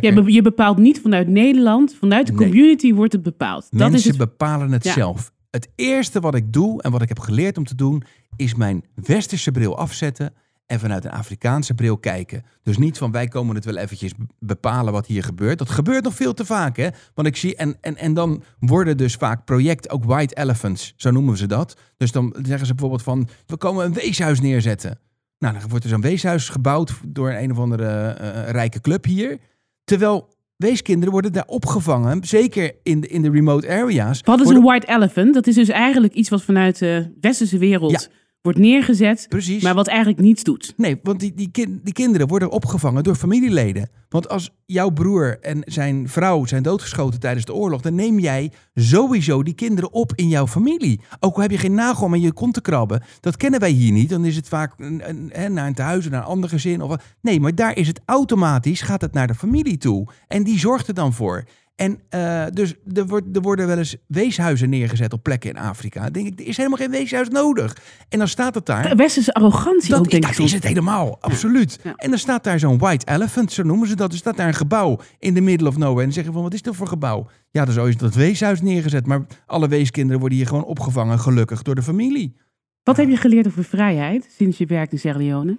[0.01, 3.63] Ja, je bepaalt niet vanuit Nederland, vanuit de community wordt het bepaald.
[3.71, 4.17] Dat Mensen is het...
[4.17, 5.33] bepalen het zelf.
[5.51, 8.03] Het eerste wat ik doe en wat ik heb geleerd om te doen,
[8.37, 10.35] is mijn westerse bril afzetten
[10.67, 12.43] en vanuit een Afrikaanse bril kijken.
[12.63, 15.59] Dus niet van wij komen het wel eventjes bepalen wat hier gebeurt.
[15.59, 16.89] Dat gebeurt nog veel te vaak, hè?
[17.15, 21.11] Want ik zie, en, en, en dan worden dus vaak projecten ook white elephants, zo
[21.11, 21.77] noemen ze dat.
[21.97, 24.99] Dus dan zeggen ze bijvoorbeeld van, we komen een weeshuis neerzetten.
[25.39, 29.05] Nou, dan wordt er zo'n weeshuis gebouwd door een, een of andere uh, rijke club
[29.05, 29.39] hier.
[29.85, 32.25] Terwijl weeskinderen worden daar opgevangen.
[32.25, 34.21] Zeker in de, in de remote areas.
[34.21, 35.35] Wat is een white elephant?
[35.35, 38.09] Dat is dus eigenlijk iets wat vanuit de westerse wereld
[38.45, 39.27] wordt neergezet.
[39.29, 39.63] Precies.
[39.63, 40.75] Maar wat eigenlijk niets doet.
[40.77, 41.51] Nee, want die, die,
[41.83, 43.89] die kinderen worden opgevangen door familieleden.
[44.09, 48.53] Want als jouw broer en zijn vrouw zijn doodgeschoten tijdens de oorlog, dan neem jij
[48.75, 51.01] sowieso die kinderen op in jouw familie.
[51.21, 53.03] Ook al heb je geen nagel om in je kont te krabben.
[53.21, 54.11] Dat kennen wij hier niet.
[54.11, 55.03] Dan is het vaak een,
[55.33, 56.83] een, naar een tehuis, naar een ander gezin.
[56.83, 60.07] Of, nee, maar daar is het automatisch, gaat het naar de familie toe.
[60.29, 61.45] En die zorgt er dan voor.
[61.75, 66.03] En uh, dus er, wordt, er worden wel eens weeshuizen neergezet op plekken in Afrika.
[66.03, 67.77] Dan denk ik, er is helemaal geen weeshuis nodig.
[68.09, 68.97] En dan staat het daar.
[68.97, 70.39] Westerse arrogantie dat, ook, denk dat ik.
[70.39, 71.79] is het helemaal, absoluut.
[71.83, 71.95] Ja.
[71.95, 74.13] En dan staat daar zo'n white elephant, zo noemen ze dat.
[74.13, 76.07] Er staat daar een gebouw in the middle of nowhere.
[76.07, 77.27] En zeggen van, wat is dat voor gebouw?
[77.51, 79.07] Ja, dan is dat weeshuis neergezet.
[79.07, 82.37] Maar alle weeskinderen worden hier gewoon opgevangen, gelukkig, door de familie.
[82.83, 85.59] Wat heb je geleerd over vrijheid sinds je werkt in Sierra Leone?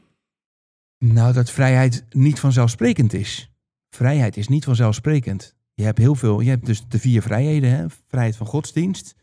[0.98, 3.52] Nou, dat vrijheid niet vanzelfsprekend is.
[3.90, 5.56] Vrijheid is niet vanzelfsprekend.
[5.76, 6.40] Je hebt heel veel.
[6.40, 7.86] Je hebt dus de vier vrijheden: hè?
[8.08, 9.16] vrijheid van godsdienst,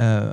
[0.00, 0.32] uh,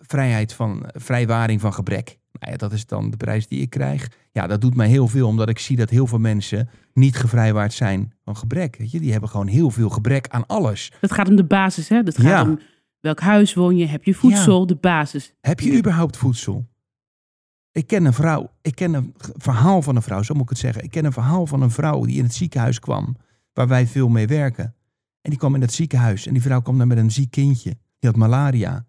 [0.00, 2.18] vrijheid van vrijwaring van gebrek.
[2.32, 4.10] Nou ja, dat is dan de prijs die ik krijg.
[4.32, 7.72] Ja, dat doet mij heel veel, omdat ik zie dat heel veel mensen niet gevrijwaard
[7.72, 8.76] zijn van gebrek.
[8.76, 10.92] Weet je, die hebben gewoon heel veel gebrek aan alles.
[11.00, 12.02] Het gaat om de basis, hè?
[12.02, 12.42] Dat gaat Ja.
[12.42, 12.60] om
[13.00, 15.34] welk huis woon je, heb je voedsel, de basis.
[15.40, 16.66] Heb je überhaupt voedsel?
[17.72, 20.58] Ik ken een vrouw, ik ken een verhaal van een vrouw, zo moet ik het
[20.58, 20.82] zeggen.
[20.82, 23.16] Ik ken een verhaal van een vrouw die in het ziekenhuis kwam,
[23.52, 24.74] waar wij veel mee werken.
[25.28, 27.70] En die kwam in het ziekenhuis en die vrouw kwam daar met een ziek kindje.
[27.70, 28.86] Die had malaria.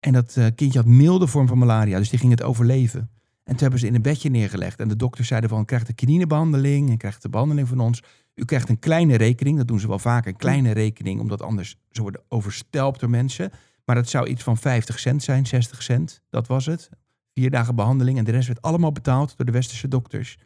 [0.00, 3.00] En dat eh, kindje had milde vorm van malaria, dus die ging het overleven.
[3.44, 4.80] En toen hebben ze in een bedje neergelegd.
[4.80, 8.02] En de dokters zeiden van, krijgt de kininebehandeling en krijgt de behandeling van ons.
[8.34, 11.76] U krijgt een kleine rekening, dat doen ze wel vaker, een kleine rekening, omdat anders
[11.90, 13.50] ze worden overstelpt door mensen.
[13.84, 16.88] Maar dat zou iets van 50 cent zijn, 60 cent, dat was het.
[17.34, 20.38] Vier dagen behandeling en de rest werd allemaal betaald door de westerse dokters.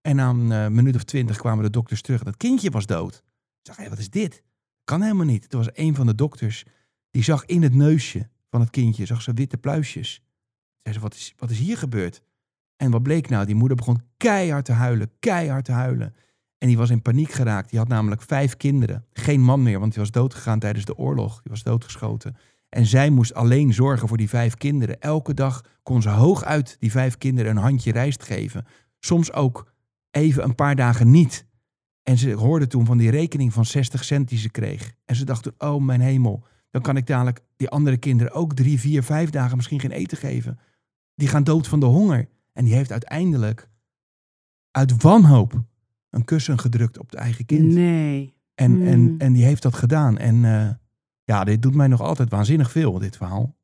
[0.00, 2.86] En na een eh, minuut of twintig kwamen de dokters terug en dat kindje was
[2.86, 3.22] dood.
[3.62, 4.42] Ik hé, wat is dit?
[4.88, 5.42] Kan helemaal niet.
[5.42, 6.64] Het was een van de dokters,
[7.10, 10.22] die zag in het neusje van het kindje, zag ze witte pluisjes.
[10.82, 12.22] Zei ze, wat is, wat is hier gebeurd?
[12.76, 13.46] En wat bleek nou?
[13.46, 16.14] Die moeder begon keihard te huilen, keihard te huilen.
[16.58, 17.70] En die was in paniek geraakt.
[17.70, 19.04] Die had namelijk vijf kinderen.
[19.12, 21.42] Geen man meer, want die was doodgegaan tijdens de oorlog.
[21.42, 22.36] Die was doodgeschoten.
[22.68, 25.00] En zij moest alleen zorgen voor die vijf kinderen.
[25.00, 28.66] Elke dag kon ze hooguit die vijf kinderen een handje rijst geven.
[28.98, 29.72] Soms ook
[30.10, 31.46] even een paar dagen niet.
[32.08, 34.92] En ze hoorde toen van die rekening van 60 cent die ze kreeg.
[35.04, 38.54] En ze dacht toen, oh mijn hemel, dan kan ik dadelijk die andere kinderen ook
[38.54, 40.58] drie, vier, vijf dagen misschien geen eten geven.
[41.14, 42.28] Die gaan dood van de honger.
[42.52, 43.68] En die heeft uiteindelijk
[44.70, 45.62] uit wanhoop
[46.10, 47.74] een kussen gedrukt op het eigen kind.
[47.74, 48.34] Nee.
[48.54, 50.18] En, en, en die heeft dat gedaan.
[50.18, 50.70] En eh,
[51.24, 53.56] ja, dit doet mij nog altijd waanzinnig veel, dit verhaal.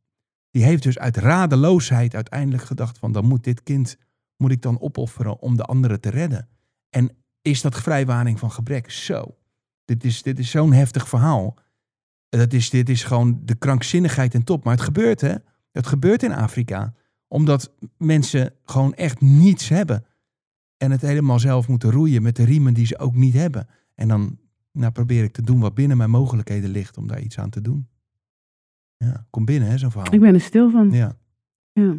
[0.51, 3.13] Die heeft dus uit radeloosheid uiteindelijk gedacht van...
[3.13, 3.97] dan moet dit kind,
[4.37, 6.49] moet ik dan opofferen om de anderen te redden.
[6.91, 8.91] En is dat vrijwaring van gebrek?
[8.91, 9.37] Zo.
[9.85, 11.55] Dit is, dit is zo'n heftig verhaal.
[12.29, 14.65] Dat is, dit is gewoon de krankzinnigheid en top.
[14.65, 15.35] Maar het gebeurt, hè.
[15.73, 16.95] Het gebeurt in Afrika.
[17.29, 20.05] Omdat mensen gewoon echt niets hebben.
[20.77, 23.67] En het helemaal zelf moeten roeien met de riemen die ze ook niet hebben.
[23.95, 24.39] En dan
[24.73, 27.61] nou, probeer ik te doen wat binnen mijn mogelijkheden ligt om daar iets aan te
[27.61, 27.89] doen.
[28.97, 30.15] Ja, kom binnen, hè, zo'n verhaal.
[30.15, 30.91] Ik ben er stil van.
[30.91, 31.17] Ja.
[31.73, 31.95] Ja.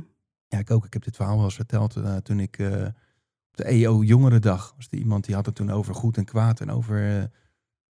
[0.47, 0.85] ja, ik ook.
[0.85, 2.85] Ik heb dit verhaal wel eens verteld eh, toen ik eh,
[3.55, 4.87] de EO Jongerendag was.
[4.91, 7.23] Er iemand die had het toen over goed en kwaad en over eh,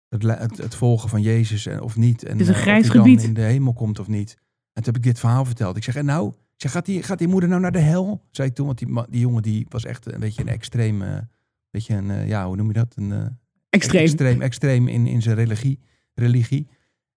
[0.10, 2.23] het, het, het volgen van Jezus en, of niet.
[2.23, 3.19] En, is een eh, grijs gebied.
[3.19, 4.38] dan in de hemel komt of niet.
[4.73, 5.78] En toen heb ik dit verhaal verteld.
[5.78, 8.21] Ik zeg, en nou, ik zeg, gaat, die, gaat die moeder nou naar de hel?
[8.32, 11.17] Zei ik toen, want die, die jongen die was echt een beetje een extreem, eh,
[11.69, 12.93] beetje een, ja, hoe noem je dat?
[12.95, 13.38] Een,
[13.69, 14.01] Extreem.
[14.01, 15.80] extreem, extreem in, in zijn religie,
[16.13, 16.67] religie.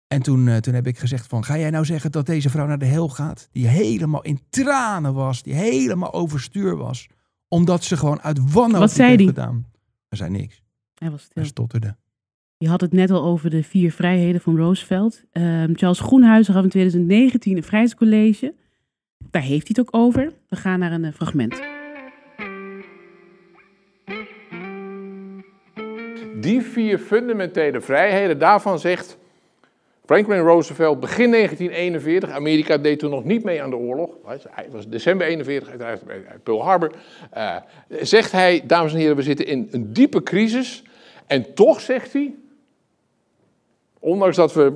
[0.07, 2.79] En toen, toen heb ik gezegd van, ga jij nou zeggen dat deze vrouw naar
[2.79, 3.49] de hel gaat?
[3.53, 7.09] Die helemaal in tranen was, die helemaal overstuur was.
[7.49, 9.27] Omdat ze gewoon uit wanhoop Wat zei die?
[9.27, 9.67] gedaan.
[10.09, 10.63] Er zei niks.
[10.95, 11.33] Hij was stil.
[11.35, 11.97] Hij stotterde.
[12.59, 15.23] Je had het net al over de vier vrijheden van Roosevelt.
[15.33, 18.55] Ehm, Charles Groenhuizen gaf in 2019 een vrijheidscollege.
[19.31, 20.33] Daar heeft hij het ook over.
[20.49, 21.61] We gaan naar een eh, fragment.
[26.41, 29.19] Die vier fundamentele vrijheden, daarvan zegt
[30.07, 34.11] Franklin Roosevelt begin 1941, Amerika deed toen nog niet mee aan de oorlog,
[34.51, 36.92] hij was december 41, uiteraard bij Pearl Harbor,
[37.31, 37.57] eh,
[37.88, 40.83] zegt hij, dames en heren, we zitten in een diepe crisis.
[41.27, 42.35] En toch zegt hij,
[43.99, 44.73] ondanks dat we,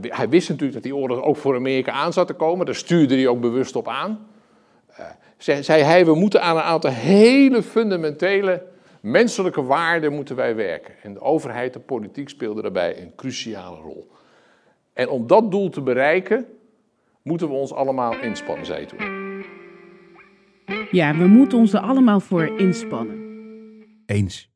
[0.00, 3.14] hij wist natuurlijk dat die oorlog ook voor Amerika aan zat te komen, daar stuurde
[3.14, 4.26] hij ook bewust op aan,
[5.36, 8.62] zei, zei hij, we moeten aan een aantal hele fundamentele
[9.00, 10.94] menselijke waarden moeten wij werken.
[11.02, 14.14] En de overheid, de politiek speelde daarbij een cruciale rol.
[14.96, 16.46] En om dat doel te bereiken,
[17.22, 19.14] moeten we ons allemaal inspannen, zei hij toen.
[20.90, 23.16] Ja, we moeten ons er allemaal voor inspannen.
[24.06, 24.50] Eens.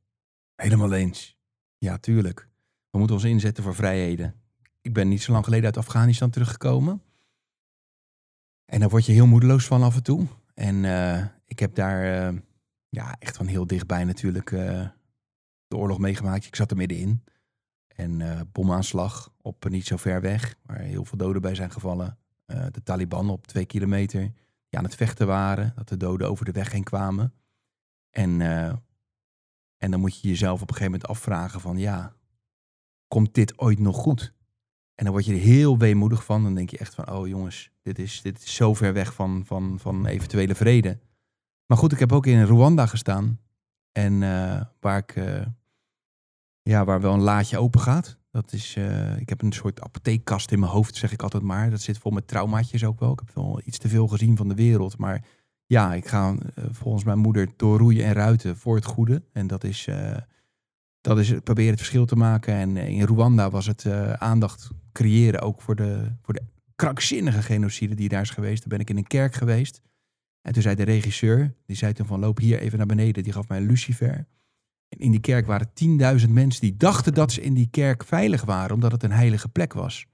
[0.55, 1.39] Helemaal eens.
[1.79, 2.49] Ja, tuurlijk.
[2.91, 4.35] We moeten ons inzetten voor vrijheden.
[4.81, 7.03] Ik ben niet zo lang geleden uit Afghanistan teruggekomen.
[8.65, 10.27] En daar word je heel moedeloos van af en toe.
[10.55, 12.37] En eh, ik heb daar eh,
[12.89, 14.89] ja, echt van heel dichtbij natuurlijk eh,
[15.69, 16.47] de oorlog meegemaakt.
[16.47, 17.25] Ik zat er middenin.
[18.01, 22.19] En eh bomaanslag op niet zo ver weg, waar heel veel doden bij zijn gevallen.
[22.47, 24.21] Eh, de Taliban op twee kilometer,
[24.69, 25.73] die aan het vechten waren.
[25.77, 27.33] Dat de doden over de weg heen kwamen.
[28.11, 28.73] En, eh,
[29.77, 32.15] en dan moet je jezelf op een gegeven moment afvragen van ja,
[33.09, 34.35] komt dit ooit nog goed?
[34.95, 36.43] En dan word je er heel weemoedig van.
[36.43, 39.43] Dan denk je echt van, oh jongens, dit is, dit is zo ver weg van,
[39.47, 40.99] van, van eventuele vrede.
[41.67, 43.41] Maar goed, ik heb ook in Rwanda gestaan.
[43.93, 44.19] En
[44.81, 45.15] waar ik,
[46.63, 48.19] ja, waar wel een laadje open gaat.
[48.31, 51.71] Dat is, eh, ik heb een soort apotheekkast in mijn hoofd, zeg ik altijd maar.
[51.71, 53.13] Dat zit vol met traumaatjes ook wel.
[53.13, 54.99] Ik heb wel iets te veel gezien van de wereld.
[54.99, 55.25] Maar
[55.67, 56.35] ja, ik ga
[56.71, 59.23] volgens mijn moeder doorroeien en ruiten voor het goede.
[59.33, 59.89] En dat is,
[61.01, 62.55] dat is proberen het verschil te maken.
[62.55, 63.87] En in Rwanda was het
[64.19, 66.43] aandacht creëren ook voor de, voor de
[66.77, 68.59] krankzinnige genocide die daar is geweest.
[68.59, 69.81] Daar ben ik in een kerk geweest.
[70.43, 73.23] En toen zei de regisseur, die zei toen van loop hier even naar beneden.
[73.23, 74.27] Die gaf mij lucifer.
[74.97, 75.71] In die kerk waren
[76.21, 79.49] 10.000 mensen die dachten dat ze in die kerk veilig waren, omdat het een heilige
[79.49, 80.07] plek was.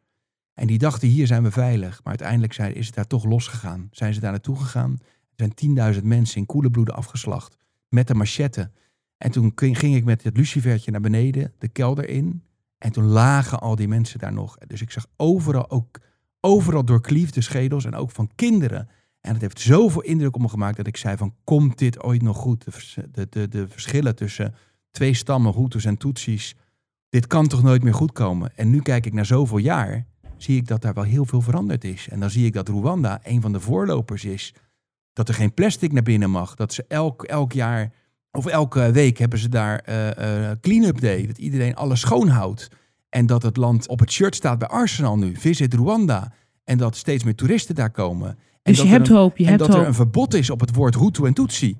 [0.54, 2.00] En die dachten hier zijn we veilig.
[2.02, 3.88] Maar uiteindelijk is het daar toch losgegaan.
[3.90, 4.98] Zijn ze daar naartoe gegaan.
[5.36, 7.56] Er zijn 10.000 mensen in koele bloeden afgeslacht.
[7.88, 8.70] Met een machette.
[9.18, 12.42] En toen ging ik met het lucifertje naar beneden, de kelder in.
[12.78, 14.56] En toen lagen al die mensen daar nog.
[14.66, 16.00] Dus ik zag overal ook
[16.40, 18.88] overal doorkliefde schedels en ook van kinderen.
[19.26, 22.22] En het heeft zoveel indruk op me gemaakt dat ik zei van komt dit ooit
[22.22, 22.64] nog goed?
[23.12, 24.54] De, de, de, verschillen tussen
[24.90, 26.54] twee stammen, Hutus en Tutsis,
[27.08, 28.56] dit kan toch nooit meer goed komen?
[28.56, 31.84] En nu kijk ik naar zoveel jaar, zie ik dat daar wel heel veel veranderd
[31.84, 32.08] is.
[32.08, 34.54] En dan zie ik dat Rwanda een van de voorlopers is.
[35.12, 36.54] Dat er geen plastic naar binnen mag.
[36.54, 37.92] Dat ze elk, elk jaar
[38.30, 41.26] of elke week hebben ze daar uh, clean-up day.
[41.26, 42.68] Dat iedereen alles schoonhoudt.
[43.08, 45.36] En dat het land op het shirt staat bij Arsenal nu.
[45.36, 46.32] Visit Rwanda.
[46.64, 48.38] En dat steeds meer toeristen daar komen.
[48.66, 50.94] Dus je hebt hoop, je en hebt dat er een verbod is op het woord
[50.94, 51.76] Hutu en Tutsi.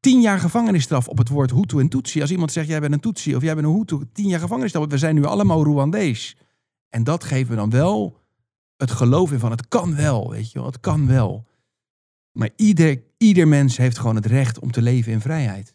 [0.00, 2.20] Tien jaar gevangenisstraf op het woord Hutu en Tutsi.
[2.20, 3.98] Als iemand zegt, jij bent een Tutsi of jij bent een Hutu.
[4.12, 4.86] Tien jaar gevangenisstraf.
[4.86, 6.36] We zijn nu allemaal Rwandees.
[6.88, 8.18] En dat geeft me dan wel
[8.76, 10.66] het geloof in van het kan wel, weet je wel.
[10.68, 11.46] Het kan wel.
[12.32, 15.74] Maar ieder, ieder mens heeft gewoon het recht om te leven in vrijheid.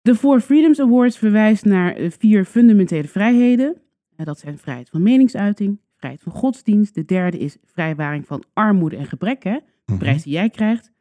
[0.00, 3.76] De Four Freedoms Awards verwijst naar vier fundamentele vrijheden.
[4.16, 6.94] Dat zijn vrijheid van meningsuiting, vrijheid van godsdienst.
[6.94, 9.58] De derde is vrijwaring van armoede en gebrek, hè?
[9.84, 9.98] de mhm.
[9.98, 10.92] prijs die jij krijgt.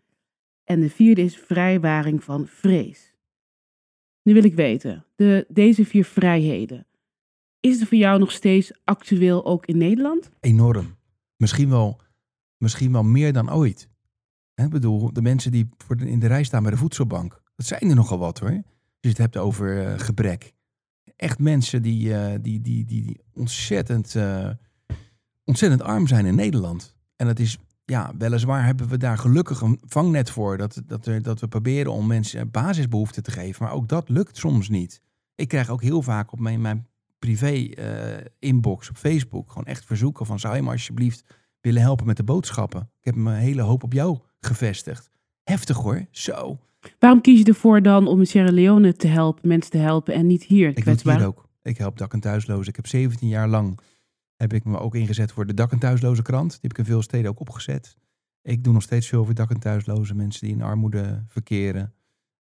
[0.63, 3.13] En de vierde is vrijwaring van vrees.
[4.21, 6.87] Nu wil ik weten, de, deze vier vrijheden,
[7.59, 10.29] is het voor jou nog steeds actueel ook in Nederland?
[10.39, 10.95] Enorm.
[11.37, 12.01] Misschien wel,
[12.57, 13.89] misschien wel meer dan ooit.
[14.55, 17.89] Ik bedoel, de mensen die voor in de rij staan bij de voedselbank, dat zijn
[17.89, 18.49] er nogal wat hoor.
[18.49, 18.61] Als
[18.99, 20.53] je het hebt over uh, gebrek
[21.15, 24.49] echt mensen die, uh, die, die, die, die, ontzettend, uh,
[25.43, 26.95] ontzettend arm zijn in Nederland.
[27.15, 30.57] En het is, ja, weliswaar hebben we daar gelukkig een vangnet voor.
[30.57, 33.63] Dat, dat, er, dat we proberen om mensen basisbehoeften te geven.
[33.63, 35.01] Maar ook dat lukt soms niet.
[35.35, 36.87] Ik krijg ook heel vaak op mijn, mijn
[37.19, 41.23] privé uh, inbox op Facebook gewoon echt verzoeken van zou je me alsjeblieft
[41.61, 42.81] willen helpen met de boodschappen.
[42.99, 45.09] Ik heb mijn hele hoop op jou gevestigd.
[45.43, 46.59] Heftig hoor, zo.
[46.99, 50.27] Waarom kies je ervoor dan om in Sierra Leone te helpen, mensen te helpen en
[50.27, 50.77] niet hier?
[50.77, 51.49] Ik doe hier ook.
[51.61, 52.67] Ik help dak- en thuislozen.
[52.67, 53.79] Ik heb 17 jaar lang
[54.43, 56.49] heb ik me ook ingezet voor de dak- en thuisloze krant.
[56.51, 57.97] Die heb ik in veel steden ook opgezet.
[58.41, 61.93] Ik doe nog steeds veel voor dak- en thuislozen, mensen die in armoede verkeren.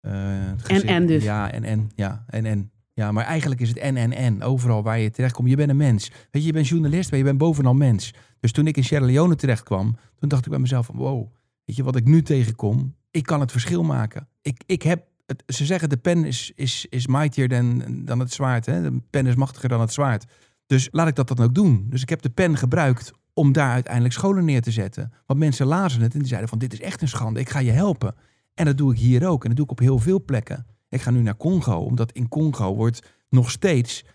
[0.02, 1.24] Uh, en en dus.
[1.24, 1.90] Ja, en en.
[1.96, 2.72] Ja, en en.
[2.94, 4.44] Ja, maar eigenlijk is het en en en.
[4.44, 5.50] Overal waar je terechtkomt.
[5.50, 6.10] Je bent een mens.
[6.10, 8.14] Weet je, je bent journalist, maar je bent bovenal mens.
[8.40, 11.32] Dus toen ik in Sierra Leone terecht kwam, toen dacht ik bij mezelf van wow,
[11.66, 12.96] weet je wat ik nu tegenkom?
[13.18, 14.28] ik kan het verschil maken.
[14.42, 18.34] Ik, ik heb het, ze zeggen de pen is, is, is mightier dan, dan het
[18.34, 18.66] zwaard.
[18.66, 18.82] Hè?
[18.82, 20.26] De pen is machtiger dan het zwaard.
[20.67, 21.86] Dus laat ik dat dan ook doen.
[21.89, 25.12] Dus ik heb de pen gebruikt om daar uiteindelijk scholen neer te zetten.
[25.25, 27.60] Want mensen lazen het en die zeiden van dit is echt een schande, ik ga
[27.60, 28.15] je helpen.
[28.53, 30.65] En dat doe ik hier ook en dat doe ik op heel veel plekken.
[30.89, 34.06] Ik ga nu naar Congo, omdat in Congo wordt nog steeds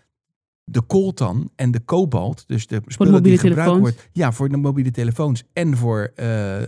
[0.63, 4.91] de coltan en de kobalt, dus de spullen die gebruikt wordt, ja, voor de mobiele
[4.91, 6.61] telefoons en voor uh,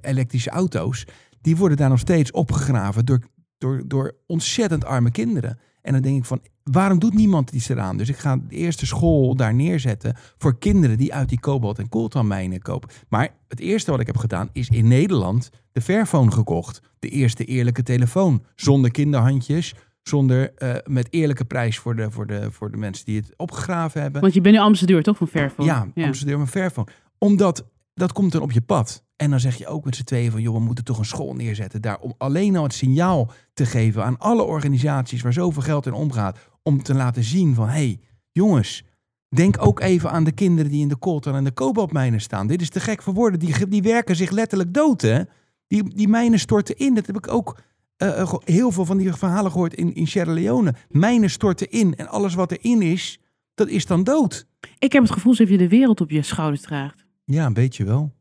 [0.00, 1.06] elektrische auto's,
[1.40, 3.20] die worden daar nog steeds opgegraven door,
[3.58, 5.58] door, door ontzettend arme kinderen.
[5.82, 7.96] En dan denk ik van, waarom doet niemand iets eraan?
[7.96, 11.88] Dus ik ga de eerste school daar neerzetten voor kinderen die uit die kobalt- en
[11.88, 12.88] coltanmijnen kopen.
[13.08, 16.80] Maar het eerste wat ik heb gedaan is in Nederland de Fairphone gekocht.
[16.98, 18.44] De eerste eerlijke telefoon.
[18.54, 23.16] Zonder kinderhandjes, zonder uh, met eerlijke prijs voor de, voor, de, voor de mensen die
[23.16, 24.20] het opgegraven hebben.
[24.20, 25.68] Want je bent nu ambassadeur toch van Fairphone?
[25.68, 26.02] Ja, ja.
[26.02, 26.86] ambassadeur van Fairphone.
[27.18, 29.04] Omdat dat komt dan op je pad.
[29.16, 31.34] En dan zeg je ook met z'n tweeën van, joh, we moeten toch een school
[31.34, 35.86] neerzetten daar om alleen al het signaal te geven aan alle organisaties waar zoveel geld
[35.86, 38.00] in omgaat, om te laten zien van, hé, hey,
[38.32, 38.84] jongens,
[39.28, 42.46] denk ook even aan de kinderen die in de coltan en de kobaltmijnen staan.
[42.46, 43.38] Dit is te gek voor woorden.
[43.38, 45.22] Die, die werken zich letterlijk dood, hè?
[45.66, 46.94] Die, die mijnen storten in.
[46.94, 47.58] Dat heb ik ook
[48.02, 50.74] uh, heel veel van die verhalen gehoord in, in Sierra Leone.
[50.88, 53.20] Mijnen storten in en alles wat erin is,
[53.54, 54.46] dat is dan dood.
[54.78, 57.04] Ik heb het gevoel alsof je de wereld op je schouders draagt.
[57.32, 58.12] Ja, een beetje wel.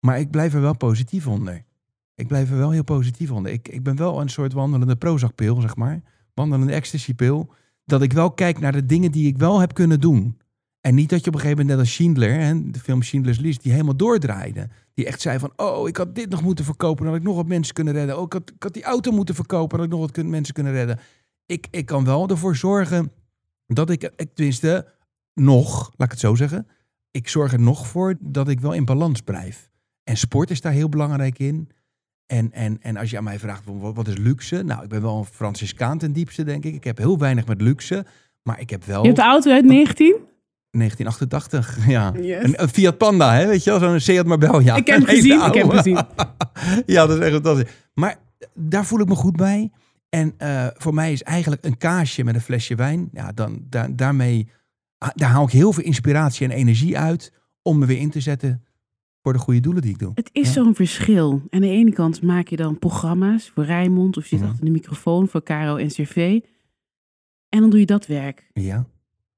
[0.00, 1.64] Maar ik blijf er wel positief onder.
[2.14, 3.52] Ik blijf er wel heel positief onder.
[3.52, 6.02] Ik, ik ben wel een soort wandelende Prozac-pil, zeg maar.
[6.34, 7.52] Wandelende ecstasy-pil.
[7.84, 10.38] Dat ik wel kijk naar de dingen die ik wel heb kunnen doen.
[10.80, 13.38] En niet dat je op een gegeven moment, net als Schindler, hè, de film Schindler's
[13.38, 14.68] List, die helemaal doordraaide.
[14.94, 17.36] Die echt zei van, oh, ik had dit nog moeten verkopen, dan had ik nog
[17.36, 18.18] wat mensen kunnen redden.
[18.18, 20.72] Oh, ik had, had die auto moeten verkopen, dan had ik nog wat mensen kunnen
[20.72, 20.98] redden.
[21.46, 23.12] Ik, ik kan wel ervoor zorgen
[23.66, 24.86] dat ik, tenminste,
[25.34, 26.66] nog, laat ik het zo zeggen.
[27.10, 29.70] Ik zorg er nog voor dat ik wel in balans blijf.
[30.04, 31.68] En sport is daar heel belangrijk in.
[32.26, 34.62] En, en, en als je aan mij vraagt, wat, wat is luxe?
[34.62, 36.74] Nou, ik ben wel een Franciscaan ten diepste, denk ik.
[36.74, 38.04] Ik heb heel weinig met luxe.
[38.42, 39.00] Maar ik heb wel...
[39.00, 40.16] Je hebt de auto uit 19?
[40.70, 42.12] 1988, ja.
[42.20, 42.44] Yes.
[42.44, 43.46] Een, een Fiat Panda, hè?
[43.46, 43.78] weet je wel?
[43.78, 44.76] Zo'n Seat Marbella.
[44.76, 45.94] Ik heb hem gezien, ik heb hem gezien.
[46.94, 47.70] ja, dat is echt fantastisch.
[47.94, 48.16] Maar
[48.54, 49.70] daar voel ik me goed bij.
[50.08, 53.08] En eh, voor mij is eigenlijk een kaasje met een flesje wijn...
[53.12, 54.48] Ja, dan, daar, daarmee
[55.14, 57.32] daar haal ik heel veel inspiratie en energie uit...
[57.62, 58.64] om me weer in te zetten
[59.22, 60.10] voor de goede doelen die ik doe.
[60.14, 60.52] Het is Ja.
[60.52, 61.42] zo'n verschil.
[61.50, 64.48] Aan de ene kant maak je dan programma's voor Rijnmond of je zit Mhm.
[64.48, 66.40] achter de microfoon voor Caro en CV.
[67.48, 68.50] En dan doe je dat werk.
[68.52, 68.86] Ja,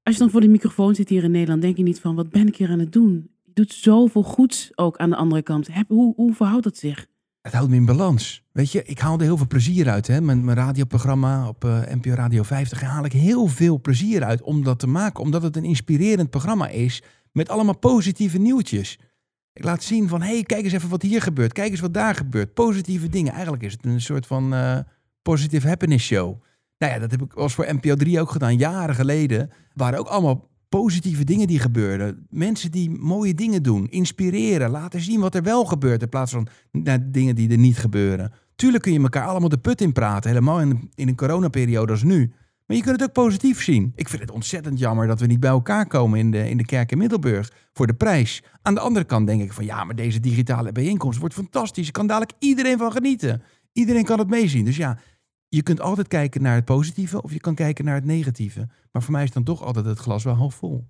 [0.03, 2.29] Als je dan voor de microfoon zit hier in Nederland, denk je niet van wat
[2.29, 3.29] ben ik hier aan het doen?
[3.43, 5.67] Je doet zoveel goeds ook aan de andere kant.
[5.73, 7.07] Heb, hoe, hoe verhoudt dat zich?
[7.43, 8.43] Het houdt me in balans.
[8.51, 10.07] Weet je, ik haal er heel veel plezier uit.
[10.07, 10.21] Hè?
[10.21, 14.63] Mijn, radioprogramma op eh, NPO Radio 50 daar haal ik heel veel plezier uit om
[14.63, 15.23] dat te maken.
[15.23, 18.99] Omdat het een inspirerend programma is met allemaal positieve nieuwtjes.
[19.53, 21.53] Ik laat zien van, hé, hey, kijk eens even wat hier gebeurt.
[21.53, 22.53] Kijk eens wat daar gebeurt.
[22.53, 23.31] Positieve dingen.
[23.31, 24.77] Eigenlijk is het een soort van eh,
[25.21, 26.41] positive happiness show.
[26.77, 28.57] Nou ja, dat heb ik als voor NPO 3 ook gedaan.
[28.57, 32.27] Jaren geleden waren ook allemaal positieve dingen die gebeurden.
[32.29, 33.87] Mensen die mooie dingen doen.
[33.89, 34.69] Inspireren.
[34.69, 36.01] Laten zien wat er wel gebeurt.
[36.01, 38.31] In plaats van naar dingen die er niet gebeuren.
[38.55, 40.29] Tuurlijk kun je elkaar allemaal de put in praten.
[40.29, 42.33] Helemaal in, in een coronaperiode als nu.
[42.65, 43.93] Maar je kunt het ook positief zien.
[43.95, 46.65] Ik vind het ontzettend jammer dat we niet bij elkaar komen in de, in de
[46.65, 48.43] kerk in Middelburg voor de prijs.
[48.61, 51.87] Aan de andere kant denk ik van ja, maar deze digitale bijeenkomst wordt fantastisch.
[51.87, 53.41] Er kan dadelijk iedereen van genieten.
[53.73, 54.65] Iedereen kan het meezien.
[54.65, 54.97] Dus ja,
[55.55, 58.67] je kunt altijd kijken naar het positieve of je kan kijken naar het negatieve.
[58.91, 60.87] Maar voor mij is dan toch altijd het glas wel half vol.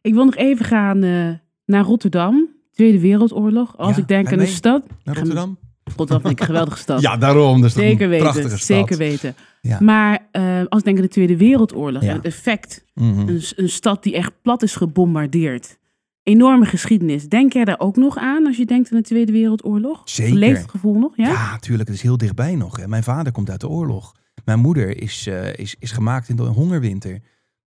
[0.00, 1.30] Ik wil nog even gaan eh,
[1.64, 2.48] naar Rotterdam.
[2.72, 3.76] Tweede Wereldoorlog.
[3.76, 4.46] Als Ja, ik denk aan mee?
[4.46, 4.86] stad.
[5.04, 5.58] Naar Rotterdam?
[5.84, 7.00] Rotterdam vind ik een geweldige stad.
[7.06, 7.60] Ja, daarom.
[7.60, 8.24] Toch zeker een weten.
[8.26, 8.60] prachtige stad.
[8.78, 9.34] Zeker weten.
[9.60, 9.80] Ja.
[9.80, 12.08] Maar eh, als ik denk aan de Tweede Wereldoorlog Ja.
[12.08, 12.84] en het effect.
[12.94, 13.28] Mhm.
[13.28, 15.78] Een, een stad die echt plat is gebombardeerd.
[16.22, 17.28] Enorme geschiedenis.
[17.28, 20.02] Denk jij daar ook nog aan als je denkt aan de Tweede Wereldoorlog?
[20.04, 20.34] Zeker.
[20.34, 21.16] Leeft het gevoel nog?
[21.16, 21.28] Ja?
[21.28, 21.88] Ja, tuurlijk.
[21.88, 22.76] Het is heel dichtbij nog.
[22.76, 22.88] Hè.
[22.88, 24.14] Mijn vader komt uit de oorlog.
[24.44, 27.20] Mijn moeder is, eh, is, is gemaakt in de hongerwinter.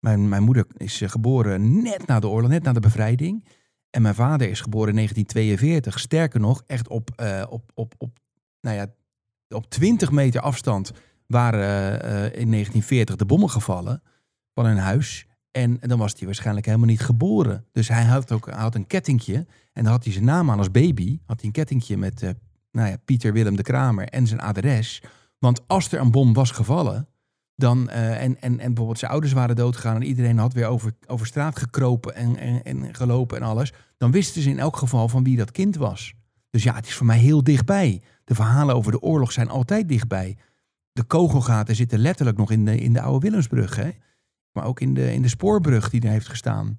[0.01, 3.45] Mijn, mijn moeder is eh, geboren net na de oorlog, net na de bevrijding.
[3.91, 6.01] En mijn vader is geboren in 1942.
[6.01, 8.19] Sterker nog, echt op, eh, op, op, op,
[8.61, 8.87] nou ja,
[9.49, 10.93] op 20 meter afstand
[11.27, 14.03] waren in 1940 de bommen gevallen
[14.55, 15.26] van hun huis.
[15.57, 17.65] En dan was hij waarschijnlijk helemaal niet geboren.
[17.73, 19.47] Dus hij had ook had een kettingje.
[19.73, 21.19] En dan had hij zijn naam aan als baby.
[21.25, 22.31] Had hij een kettingje met eh,
[22.71, 25.03] nou ja, Pieter Willem de Kramer en zijn adres.
[25.39, 27.09] Want als er een bom was gevallen,
[27.55, 30.93] dan, eh, en, en, en bijvoorbeeld zijn ouders waren doodgegaan en iedereen had weer over,
[31.07, 35.09] over straat gekropen en, en, en gelopen en alles, dan wisten ze in elk geval
[35.09, 36.15] van wie dat kind was.
[36.51, 38.03] Dus ja, het is voor mij heel dichtbij.
[38.25, 40.37] De verhalen over de oorlog zijn altijd dichtbij.
[40.93, 43.91] De kogelgaten zitten letterlijk nog in de, in de oude Willemsbrug, hè?
[44.57, 46.79] Maar ook in de, in de spoorbrug die er heeft gestaan.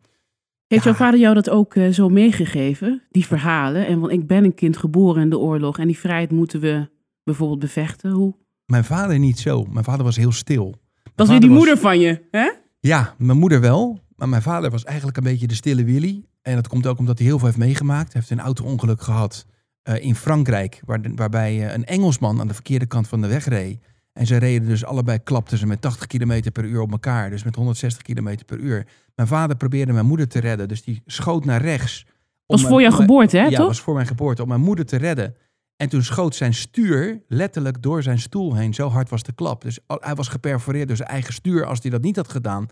[0.67, 0.89] Heeft Ja.
[0.89, 3.01] jouw vader jou dat ook eh, zo meegegeven?
[3.11, 3.87] Die verhalen?
[3.87, 6.89] En want ik ben een kind geboren in de oorlog en die vrijheid moeten we
[7.23, 8.11] bijvoorbeeld bevechten.
[8.11, 8.35] Hoe?
[8.65, 9.63] Mijn vader niet zo.
[9.65, 10.63] Mijn vader was heel stil.
[10.65, 12.51] Mijn Dat is weer die was- moeder van je, hè?
[12.79, 13.99] Ja, mijn moeder wel.
[14.15, 16.23] Maar mijn vader was eigenlijk een beetje de stille Willy.
[16.41, 18.13] En dat komt ook omdat hij heel veel heeft meegemaakt.
[18.13, 19.45] Hij heeft een auto-ongeluk gehad
[19.81, 20.81] eh, in Frankrijk.
[20.85, 23.79] Waar waarbij eh, een Engelsman aan de verkeerde kant van de weg reed.
[24.17, 27.29] En ze reden dus allebei, klapten ze met 80 km per uur op elkaar.
[27.29, 28.87] Dus met 160 km per uur.
[29.15, 30.67] Mijn vader probeerde mijn moeder te redden.
[30.67, 32.05] Dus die schoot naar rechts.
[32.45, 33.67] Was mijn- voor jouw geboorte, hè, Ja, toch?
[33.67, 34.41] was voor mijn geboorte.
[34.41, 35.35] Om mijn moeder te redden.
[35.75, 38.73] En toen schoot zijn stuur letterlijk door zijn stoel heen.
[38.73, 39.61] Zo hard was de klap.
[39.61, 41.65] Dus hij was geperforeerd door zijn eigen stuur.
[41.65, 42.65] Als hij dat niet had gedaan.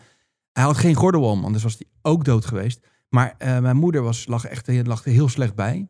[0.52, 2.88] Hij had geen gordel om, anders was hij ook dood geweest.
[3.10, 5.88] Maar eh, mijn moeder was, lag, echt, lag er heel slecht bij.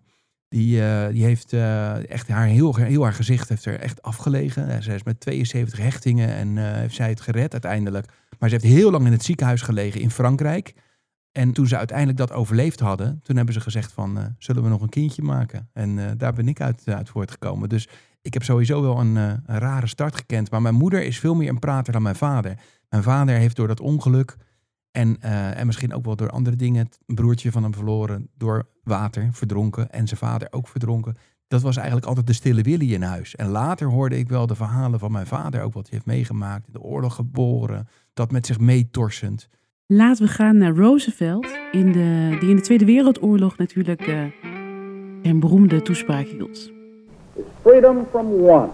[0.55, 4.83] Die, eh, die heeft eh, echt haar heel, heel haar gezicht heeft er echt afgelegen.
[4.83, 8.11] Ze is met 72 hechtingen en eh, heeft zij het gered uiteindelijk.
[8.39, 10.73] Maar ze heeft heel lang in het ziekenhuis gelegen in Frankrijk.
[11.31, 14.81] En toen ze uiteindelijk dat overleefd hadden, toen hebben ze gezegd van, zullen we nog
[14.81, 15.69] een kindje maken?
[15.73, 17.69] En daar ben ik uit, uit voortgekomen.
[17.69, 17.87] Dus
[18.21, 20.51] ik heb sowieso wel een, een rare start gekend.
[20.51, 22.57] Maar mijn moeder is veel meer een prater dan mijn vader.
[22.89, 24.35] Mijn vader heeft door dat ongeluk
[24.95, 28.67] en, eh, en misschien ook wel door andere dingen, een broertje van hem verloren door
[28.83, 29.91] water, verdronken.
[29.91, 31.15] En zijn vader ook verdronken.
[31.47, 33.35] Dat was eigenlijk altijd de stille Willy in huis.
[33.35, 36.67] En later hoorde ik wel de verhalen van mijn vader, ook wat hij heeft meegemaakt.
[36.67, 39.49] In de oorlog geboren, dat met zich meetorsend.
[39.85, 44.23] Laten we gaan naar Roosevelt, in de, die in de Tweede Wereldoorlog natuurlijk eh,
[45.21, 46.71] een beroemde toespraak hield.
[47.33, 48.73] is freedom from want,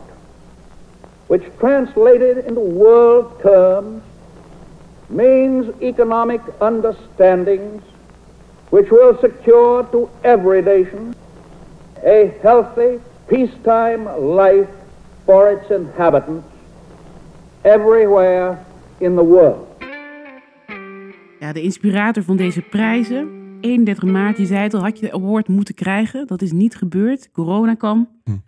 [1.27, 4.01] which translated into world terms
[5.11, 7.81] means economic understandings
[8.69, 11.13] which will secure to every nation
[12.05, 14.69] a healthy, peacetime life
[15.25, 16.45] for its inhabitants
[17.61, 18.57] everywhere
[18.97, 19.67] in the world.
[21.39, 23.27] Ja, de inspirator van deze prijzen,
[23.61, 26.27] 31 maart, je zei het al, had je de award moeten krijgen.
[26.27, 27.31] Dat is niet gebeurd.
[27.31, 28.09] Corona kwam.
[28.23, 28.31] Hm.
[28.31, 28.39] Het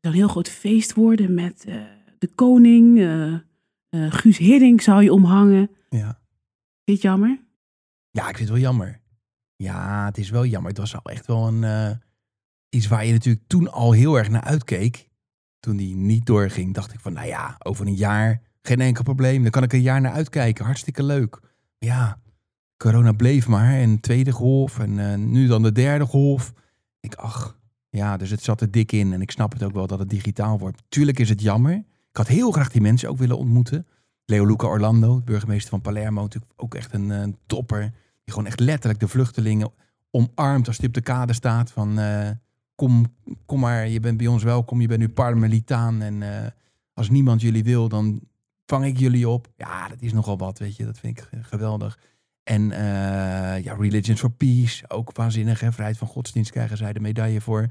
[0.00, 1.74] zou een heel groot feest worden met eh,
[2.18, 2.98] de koning.
[2.98, 3.32] eh,
[3.88, 5.70] eh, Guus Hiddink zou je omhangen.
[5.98, 6.20] Ja.
[6.84, 7.40] Vind je het jammer?
[8.10, 9.00] ja, ik vind het wel jammer.
[9.56, 10.70] Ja, het is wel jammer.
[10.70, 11.96] Het was al echt wel een, eh,
[12.68, 15.08] iets waar je natuurlijk toen al heel erg naar uitkeek.
[15.60, 19.42] Toen die niet doorging, dacht ik van, nou ja, over een jaar geen enkel probleem.
[19.42, 20.64] Dan kan ik een jaar naar uitkijken.
[20.64, 21.40] Hartstikke leuk.
[21.78, 22.20] Ja,
[22.76, 23.72] corona bleef maar.
[23.74, 26.52] En tweede golf en eh, nu dan de derde golf.
[27.00, 29.12] Ik, ach, ja, dus het zat er dik in.
[29.12, 30.82] En ik snap het ook wel dat het digitaal wordt.
[30.88, 31.74] Tuurlijk is het jammer.
[32.10, 33.86] Ik had heel graag die mensen ook willen ontmoeten.
[34.26, 37.80] Leo Luca Orlando, burgemeester van Palermo, natuurlijk ook echt een, eh, topper.
[38.24, 39.72] Die gewoon echt letterlijk de vluchtelingen
[40.10, 41.70] omarmt als hij op de kade staat.
[41.70, 42.30] Van eh,
[42.74, 43.06] kom,
[43.46, 46.02] kom maar, je bent bij ons welkom, je bent nu Parmelitaan.
[46.02, 46.50] En eh,
[46.94, 48.20] als niemand jullie wil, dan
[48.66, 49.48] vang ik jullie op.
[49.56, 50.84] Ja, dat is nogal wat, weet je.
[50.84, 51.98] Dat vind ik geweldig.
[52.42, 52.68] En
[53.62, 55.60] ja, Religions for Peace, ook waanzinnig.
[55.60, 55.72] Hè?
[55.72, 57.66] Vrijheid van godsdienst krijgen zij de medaille voor.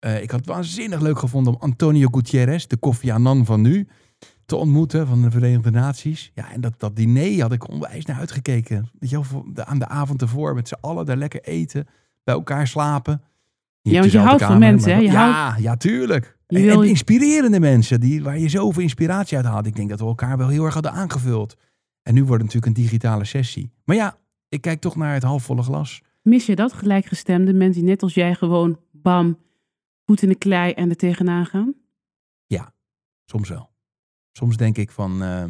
[0.00, 3.88] Ik had het waanzinnig leuk gevonden om Antonio Gutierrez, de Kofi Annan van nu,
[4.52, 6.30] te ontmoeten van de Verenigde Naties.
[6.34, 8.88] Ja, en dat, dat diner had ik onwijs naar uitgekeken.
[8.98, 11.86] Weet je wel, aan de avond ervoor met z'n allen daar lekker eten,
[12.24, 13.22] bij elkaar slapen.
[13.82, 14.98] Niet Ja, want je houdt van mensen, hè?
[14.98, 16.38] Je wel- houdt- ja, ja, tuurlijk.
[16.46, 19.66] En, inspirerende mensen, die, waar je zoveel inspiratie uit haalt.
[19.66, 21.56] Ik denk dat we elkaar wel heel erg hadden aangevuld.
[22.02, 23.70] En nu wordt het natuurlijk een digitale sessie.
[23.84, 24.16] Maar ja,
[24.48, 26.00] ik kijk toch naar het halfvolle glas.
[26.22, 29.38] Mis je dat, gelijkgestemde mensen die net als jij gewoon, bam,
[30.04, 31.74] voet in de klei en er tegenaan gaan?
[33.24, 33.71] Soms wel.
[34.32, 35.44] Soms denk ik van, eh,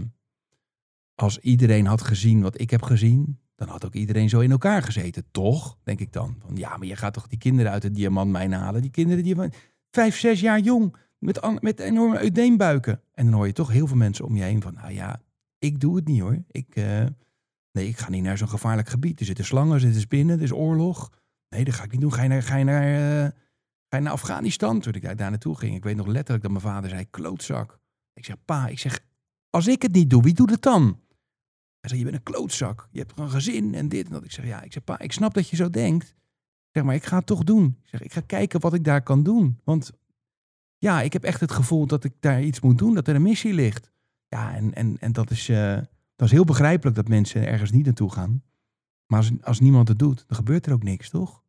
[1.14, 4.82] als iedereen had gezien wat ik heb gezien, dan had ook iedereen zo in elkaar
[4.82, 5.24] gezeten.
[5.30, 6.36] Toch, denk ik dan.
[6.38, 8.82] Van, ja, maar je gaat toch die kinderen uit de diamantmijn halen.
[8.82, 9.52] Die kinderen die van
[9.90, 13.00] vijf, zes jaar jong, met, met enorme uiteenbuiken.
[13.12, 15.20] En dan hoor je toch heel veel mensen om je heen van, nou ja,
[15.58, 16.42] ik doe het niet hoor.
[16.50, 17.04] Ik, eh,
[17.72, 19.20] nee, ik ga niet naar zo'n gevaarlijk gebied.
[19.20, 21.12] Er zitten slangen, er zitten spinnen, er is oorlog.
[21.48, 22.12] Nee, dat ga ik niet doen.
[22.12, 23.30] Ga je naar, ga je naar, eh,
[23.88, 24.80] ga je naar Afghanistan?
[24.80, 25.76] Toen ik daar naartoe ging.
[25.76, 27.80] Ik weet nog letterlijk dat mijn vader zei, klootzak.
[28.14, 29.00] Ik zeg, pa, ik zeg,
[29.50, 31.00] als ik het niet doe, wie doet het dan?
[31.80, 32.88] Hij zei, je bent een klootzak.
[32.90, 34.24] Je hebt een gezin en dit en dat.
[34.24, 36.14] Ik zeg, ja, ik zeg, pa, ik snap dat je zo denkt.
[36.70, 37.78] Zeg, maar ik ga het toch doen.
[37.82, 39.60] Ik zeg, ik ga kijken wat ik daar kan doen.
[39.64, 39.92] Want
[40.78, 43.22] ja, ik heb echt het gevoel dat ik daar iets moet doen, dat er een
[43.22, 43.90] missie ligt.
[44.28, 45.76] Ja, en, en, en dat, is, eh,
[46.16, 48.42] dat is heel begrijpelijk dat mensen ergens niet naartoe gaan.
[49.06, 51.42] Maar als, als niemand het doet, dan gebeurt er ook niks, toch?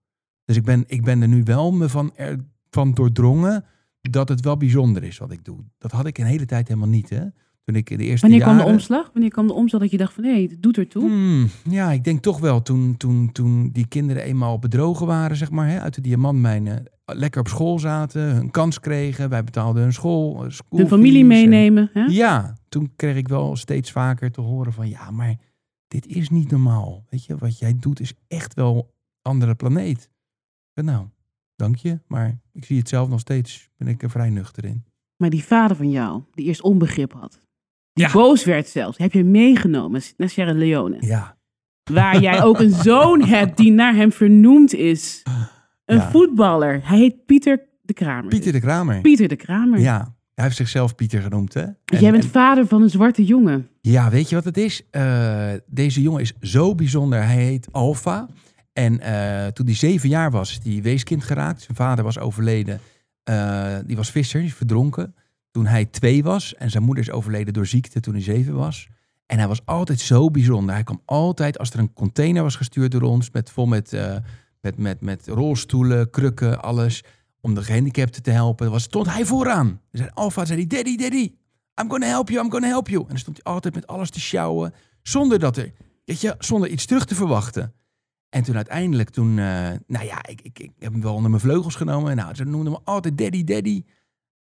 [0.45, 3.65] Dus ik ben, ik ben er nu wel me van, er, van doordrongen
[4.09, 5.57] dat het wel bijzonder is wat ik doe.
[5.77, 7.21] Dat had ik een hele tijd helemaal niet, hè?
[7.63, 8.75] Toen ik de eerste Wanneer kwam de jaren...
[8.75, 9.09] omslag?
[9.13, 11.09] Wanneer kwam de omslag dat je dacht van, hé, het doet ertoe?
[11.09, 15.51] Hmm, ja, ik denk toch wel toen, toen, toen die kinderen eenmaal bedrogen waren, zeg
[15.51, 16.83] maar, hè, uit de diamantmijnen.
[17.05, 19.29] Lekker op school zaten, hun kans kregen.
[19.29, 22.03] Wij betaalden hun school, eh, schoolfees familie en- meenemen, hè?
[22.03, 25.35] Ja, toen kreeg ik wel steeds vaker te horen van, ja, maar
[25.87, 27.03] dit is niet normaal.
[27.09, 30.09] Weet je, wat jij doet is echt wel andere planeet.
[30.73, 31.07] En nou,
[31.55, 34.83] dank je, maar ik zie het zelf nog steeds, ben ik er vrij nuchter in.
[35.17, 37.39] Maar die vader van jou, die eerst onbegrip had,
[37.93, 38.11] die Ja.
[38.11, 40.97] boos werd zelfs, heb je meegenomen naar Sierra Leone.
[40.99, 41.37] Ja,
[41.91, 45.23] Waar jij ook een zoon hebt die naar hem vernoemd is.
[45.85, 46.09] Een Ja.
[46.11, 46.79] voetballer.
[46.87, 48.27] Hij heet Pieter de Kramer.
[48.29, 49.01] Pieter de Kramer.
[49.01, 49.79] Pieter de Kramer.
[49.79, 51.61] Ja, hij heeft zichzelf Pieter genoemd, hè?
[51.61, 53.67] En- jij bent en- vader van een zwarte jongen.
[53.81, 54.89] Ja, weet je wat het is?
[54.91, 57.23] Eh, deze jongen is zo bijzonder.
[57.23, 58.27] Hij heet Alfa.
[58.73, 61.61] En eh, toen hij zeven jaar was, hij weeskind geraakt.
[61.61, 62.79] Zijn vader was overleden.
[63.23, 65.15] Eh, die was visser, die is verdronken.
[65.51, 66.55] Toen hij twee was.
[66.55, 68.87] En zijn moeder is overleden door ziekte toen hij zeven was.
[69.25, 70.73] En hij was altijd zo bijzonder.
[70.73, 73.31] Hij kwam altijd, als er een container was gestuurd door ons...
[73.31, 74.15] met, vol met, eh,
[74.61, 77.03] met, met, met rolstoelen, krukken, alles...
[77.41, 79.81] om de gehandicapten te helpen, was, stond hij vooraan.
[79.91, 81.31] Zei, Alfa, zei hij, daddy, daddy,
[81.81, 83.01] I'm gonna help you, I'm gonna help you.
[83.01, 85.71] En dan stond hij altijd met alles te sjouwen, zonder dat er,
[86.05, 87.73] weet je, zonder iets terug te verwachten.
[88.33, 91.41] En toen uiteindelijk, toen, eh, nou ja, ik, ik, ik heb hem wel onder mijn
[91.41, 92.11] vleugels genomen.
[92.11, 93.83] En nou, ze noemden me altijd daddy, daddy.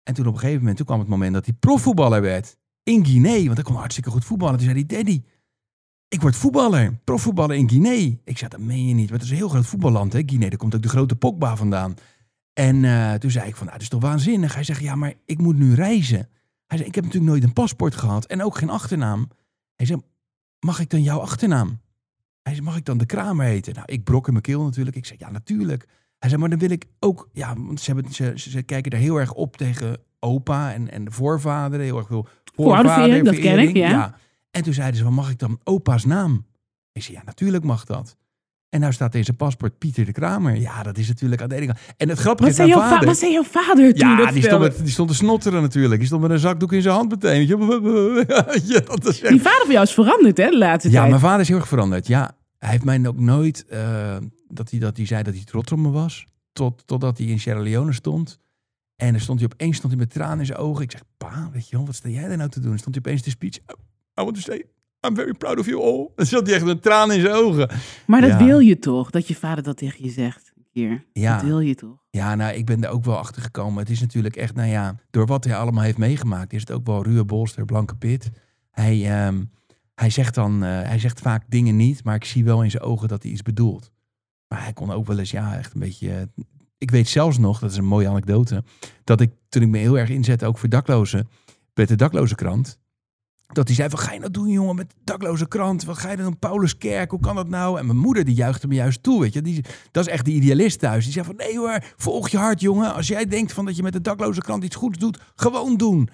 [0.03, 2.57] En toen op een gegeven moment, toen kwam het moment dat hij profvoetballer werd.
[2.83, 4.55] In Guinea, want hij kon hartstikke goed voetballen.
[4.55, 5.21] Toen zei hij, daddy,
[6.07, 8.15] ik word voetballer, profvoetballer in Guinea.
[8.23, 10.49] Ik zei, dat meen je niet, want het is een heel groot voetballand, hè, Guinea.
[10.49, 11.93] Daar komt ook de grote Pogba vandaan.
[12.53, 14.53] En eh, toen zei ik van, nou, dat is toch waanzinnig.
[14.53, 16.29] Hij zegt, ja, maar ik moet nu reizen.
[16.65, 19.27] Hij zei, ik heb natuurlijk nooit een paspoort gehad en ook geen achternaam.
[19.75, 20.01] Hij zei,
[20.59, 21.79] mag ik dan jouw achternaam?
[22.43, 23.73] Hij zei, mag ik dan de Kramer heten?
[23.73, 24.95] Nou, ik brok in mijn keel natuurlijk.
[24.95, 25.87] Ik zei, ja, natuurlijk.
[26.19, 27.29] Hij zei, maar dan wil ik ook...
[27.33, 31.05] Ja, want ze, hebben, ze, ze, kijken daar heel erg op tegen opa en, en
[31.05, 31.85] de voorvaderen.
[31.85, 34.17] Heel erg veel Voorouderverering, dat ken ik, voorvaderverering, ja.
[34.51, 36.45] En toen zeiden ze, "Wat mag ik dan opa's naam?
[36.91, 38.17] Ik zei, ja, natuurlijk mag dat.
[38.71, 40.55] En nou staat in zijn paspoort Pieter de Kramer.
[40.55, 41.79] Ja, dat is natuurlijk aan de ene kant.
[41.97, 43.07] En het grappige Wat is, jouw va- vader...
[43.07, 45.97] wat zei jouw vader toen ja, dat die stond, met, die stond te snotteren natuurlijk.
[45.97, 47.47] Die stond met een zakdoek in zijn hand meteen.
[47.47, 51.09] Ja, dat is echt- Die vader van jou is veranderd, hè, de laatste ja, tijd.
[51.09, 52.07] mijn vader is heel erg veranderd.
[52.07, 53.65] Ja, hij heeft mij ook nooit...
[53.65, 54.17] eh,
[54.47, 56.25] dat, hij, dat hij zei dat hij trots op me was.
[56.53, 58.39] Tot, totdat hij in Sierra Leone stond.
[58.95, 60.83] En dan stond hij opeens stond hij met tranen in zijn ogen.
[60.83, 62.69] Ik zeg, pa, weet je wel, wat sta jij daar nou te doen?
[62.69, 63.55] Dan stond hij opeens de speech.
[63.57, 64.63] I want to say,
[65.07, 66.09] I'm very proud of you all.
[66.15, 67.69] Dan zat hij echt met tranen in zijn ogen.
[68.07, 68.45] Maar dat Ja.
[68.45, 71.05] wil je toch, dat je vader dat tegen je zegt een keer.
[71.13, 71.35] Ja.
[71.35, 71.97] Dat wil je toch?
[72.09, 73.79] Ja, nou, ik ben er ook wel achter gekomen.
[73.79, 76.85] Het is natuurlijk echt, nou ja, door wat hij allemaal heeft meegemaakt, is het ook
[76.85, 78.29] wel ruwe bolster, blanke pit.
[78.71, 79.43] Hij, ehm,
[79.95, 82.83] hij zegt dan, eh, hij zegt vaak dingen niet, maar ik zie wel in zijn
[82.83, 83.91] ogen dat hij iets bedoelt.
[84.47, 86.09] Maar hij kon ook wel eens, ja, echt een beetje.
[86.13, 86.21] eh,
[86.77, 88.63] ik weet zelfs nog, dat is een mooie anekdote,
[89.03, 91.27] dat ik toen ik me heel erg inzette, ook voor daklozen,
[91.73, 92.79] met de daklozenkrant.
[93.53, 95.83] Dat hij zei van, ga je nou doen jongen met de dakloze krant?
[95.83, 96.39] Wat ga je dan doen?
[96.39, 97.79] Pauluskerk, hoe kan dat nou?
[97.79, 99.41] En mijn moeder die juichte me juist toe, weet je.
[99.41, 101.03] Die, dat is echt de idealist thuis.
[101.03, 102.93] Die zei van, nee hoor, volg je hart jongen.
[102.93, 106.09] Als jij denkt van dat je met de dakloze krant iets goeds doet, gewoon doen.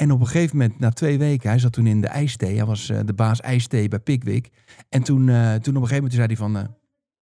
[0.00, 2.56] En op een gegeven moment, na twee weken, hij zat toen in de ijsthee.
[2.56, 4.48] Hij was eh, de baas ijsthee bij Pickwick.
[4.88, 6.64] En toen, eh, toen op een gegeven moment zei hij van, eh,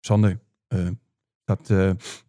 [0.00, 0.40] Sander,
[1.44, 1.68] dat,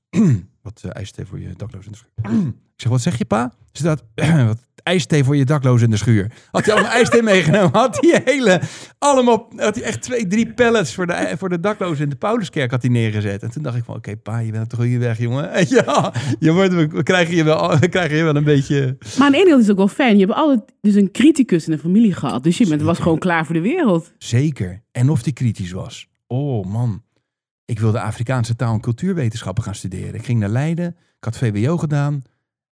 [0.61, 2.37] wat eh, ijsthee voor je dakloos in de schuur.
[2.47, 3.53] ik zeg, wat zeg je pa?
[3.71, 4.03] Ze dat,
[4.47, 6.31] wat ijsthee voor je dakloos in de schuur.
[6.51, 8.61] Had hij allemaal ijsthee meegenomen, had hij hele,
[8.97, 12.71] allemaal, had hij echt twee, drie pallets voor de, voor de daklozen in de Pauluskerk
[12.71, 13.43] had hij neergezet.
[13.43, 15.49] En toen dacht ik van, oké pa, je bent op de goede weg, jongen.
[15.67, 18.97] Ja, je wordt, we krijgen je wel, we krijgen je wel een beetje...
[19.17, 20.17] Maar aan de ene kant is het ook wel fijn.
[20.17, 22.43] Je hebt altijd dus een criticus in de familie gehad.
[22.43, 24.13] Dus je bent, was gewoon klaar voor de wereld.
[24.17, 24.83] Zeker.
[24.91, 26.07] En of die kritisch was.
[26.27, 27.01] Oh man.
[27.67, 30.13] Ik wilde Afrikaanse taal- en cultuurwetenschappen gaan studeren.
[30.13, 30.87] Ik ging naar Leiden.
[31.17, 32.23] Ik had VWO gedaan.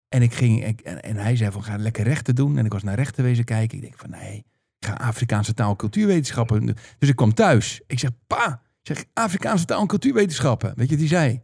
[0.09, 2.57] En, ik ging, en, en hij zei van ga lekker rechten doen.
[2.57, 3.77] En ik was naar rechten wezen kijken.
[3.77, 4.37] Ik denk van nee,
[4.79, 6.65] ik ga Afrikaanse taal- en cultuurwetenschappen.
[6.65, 6.77] doen.
[6.99, 7.81] Dus ik kwam thuis.
[7.87, 10.73] Ik zeg pa, ik zeg Afrikaanse taal- en cultuurwetenschappen.
[10.75, 11.41] Weet je hij zei?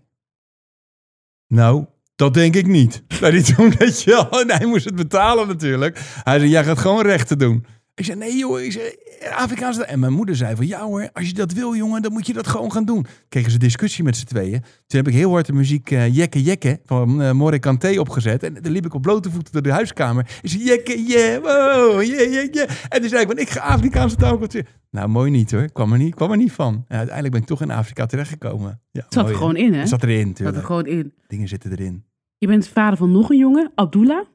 [1.47, 1.85] Nou,
[2.15, 3.03] dat denk ik niet.
[3.19, 4.27] Hij toen, je.
[4.31, 5.99] En hij moest het betalen natuurlijk.
[6.23, 7.65] Hij zei, jij gaat gewoon rechten doen.
[7.99, 8.95] Ik zei, nee joh, ik zei,
[9.35, 9.83] Afrikaanse...
[9.83, 12.33] En mijn moeder zei van, ja hoor, als je dat wil jongen, dan moet je
[12.33, 13.05] dat gewoon gaan doen.
[13.29, 14.61] Kregen ze discussie met z'n tweeën.
[14.61, 18.43] Toen heb ik heel hard de muziek eh, Jekke Jekke van uh, More Kanté opgezet.
[18.43, 20.39] En dan liep ik op blote voeten door de huiskamer.
[20.41, 22.69] Ik zei, Jekke, yeah, wow, yeah, yeah, yeah.
[22.89, 24.65] En toen zei ik, van, ik ga Afrikaanse taal en cultuur.
[24.91, 26.73] Nou, mooi niet hoor, kwam er niet, kwam er niet van.
[26.87, 28.81] En uiteindelijk ben ik toch in Afrika terechtgekomen.
[28.91, 29.79] Ja, Het zat mooi, er gewoon in, hè?
[29.79, 30.65] Het zat erin, Het zat er natuurlijk.
[30.65, 31.13] gewoon in.
[31.27, 32.03] Dingen zitten erin.
[32.37, 34.25] Je bent vader van nog een jongen, Abdullah.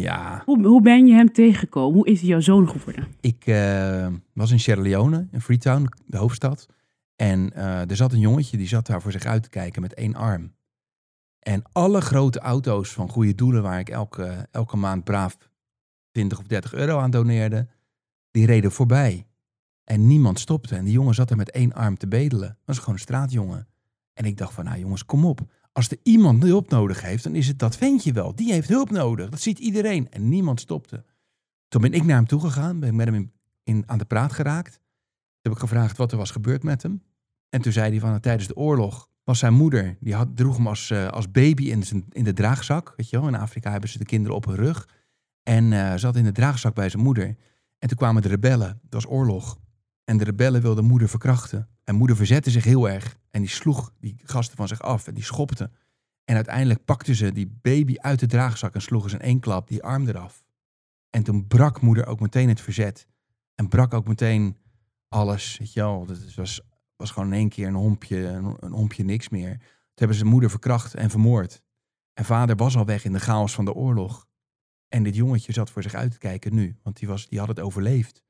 [0.00, 1.94] Ja, Hoe, hoe ben je hem tegengekomen?
[1.94, 3.06] Hoe is hij jouw zoon geworden?
[3.20, 6.66] Ik eh, was in Sierra Leone, in Freetown, de hoofdstad.
[7.16, 9.94] En eh, er zat een jongetje, die zat daar voor zich uit te kijken met
[9.94, 10.52] één arm.
[11.38, 15.36] En alle grote auto's van goede doelen, waar ik elke, elke maand braaf
[16.10, 17.68] 20 of 30 euro aan doneerde,
[18.30, 19.26] die reden voorbij.
[19.84, 20.76] En niemand stopte.
[20.76, 22.48] En die jongen zat er met één arm te bedelen.
[22.48, 23.68] Dat was gewoon een straatjongen.
[24.12, 25.40] En ik dacht van, nou jongens, kom op.
[25.74, 28.34] Als er iemand hulp nodig heeft, dan is het dat ventje wel.
[28.34, 29.28] Die heeft hulp nodig.
[29.28, 30.10] Dat ziet iedereen.
[30.10, 31.04] En niemand stopte.
[31.68, 33.32] Toen ben ik naar hem toegegaan, ben ik met hem
[33.64, 34.72] in, aan de praat geraakt.
[34.72, 37.02] Toen heb ik gevraagd wat er was gebeurd met hem.
[37.48, 40.66] En toen zei hij van, tijdens de oorlog was zijn moeder, die had, droeg hem
[40.66, 42.92] als, eh, baby in, zijn, in de draagzak.
[42.96, 44.88] Weet je wel, in Afrika hebben ze de kinderen op hun rug.
[45.42, 47.36] En eh, zat in de draagzak bij zijn moeder.
[47.78, 49.58] En toen kwamen de rebellen, dat was oorlog.
[50.04, 51.68] En de rebellen wilden moeder verkrachten.
[51.84, 53.16] En moeder verzette zich heel erg.
[53.30, 55.70] En die sloeg die gasten van zich af en die schopte.
[56.24, 59.68] En uiteindelijk pakten ze die baby uit de draagzak en sloegen ze in één klap
[59.68, 60.46] die arm eraf.
[61.10, 63.06] En toen brak moeder ook meteen het verzet.
[63.54, 64.56] En brak ook meteen
[65.08, 65.58] alles.
[65.58, 66.60] Weet je wel, het was,
[66.96, 69.58] was gewoon in één keer een hompje, een, een hompje niks meer.
[69.58, 71.62] Toen hebben ze moeder verkracht en vermoord.
[72.12, 74.26] En vader was al weg in de chaos van de oorlog.
[74.88, 77.48] En dit jongetje zat voor zich uit te kijken nu, want die, was, die had
[77.48, 78.22] het overleefd.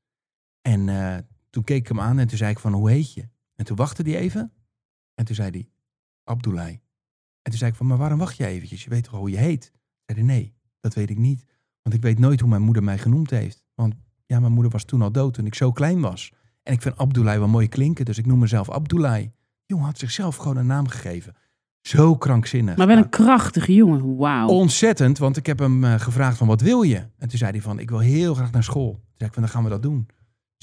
[0.61, 1.19] En eh,
[1.55, 3.29] toen keek ik hem aan en toen zei ik van, hoe heet je?
[3.55, 4.53] En toen wachtte hij even.
[5.15, 5.69] En toen zei hij,
[6.25, 6.67] Abdullah.
[6.67, 6.81] En
[7.43, 8.85] toen zei ik van, maar waarom wacht je eventjes?
[8.85, 9.73] Je weet toch hoe je heet?
[10.07, 11.45] Zei hij, nee, dat weet ik niet.
[11.83, 13.65] Want ik weet nooit hoe mijn moeder mij genoemd heeft.
[13.75, 13.95] Want
[14.27, 16.33] ja, mijn moeder was toen al dood toen ik zo klein was.
[16.63, 18.69] En ik vind Abdullah wel mooi klinken, dus ik noem mezelf.
[18.69, 19.33] Die
[19.67, 21.35] jongen had zichzelf gewoon een naam gegeven.
[21.81, 22.77] Zo krankzinnig.
[22.77, 24.17] Maar wel een krachtige jongen.
[24.17, 24.49] Wauw.
[24.49, 26.97] Ontzettend, want ik heb hem eh, gevraagd van wat wil je?
[27.19, 28.91] En toen zei hij van ik wil heel graag naar school.
[28.93, 30.07] Toen zei ik van dan gaan we dat doen.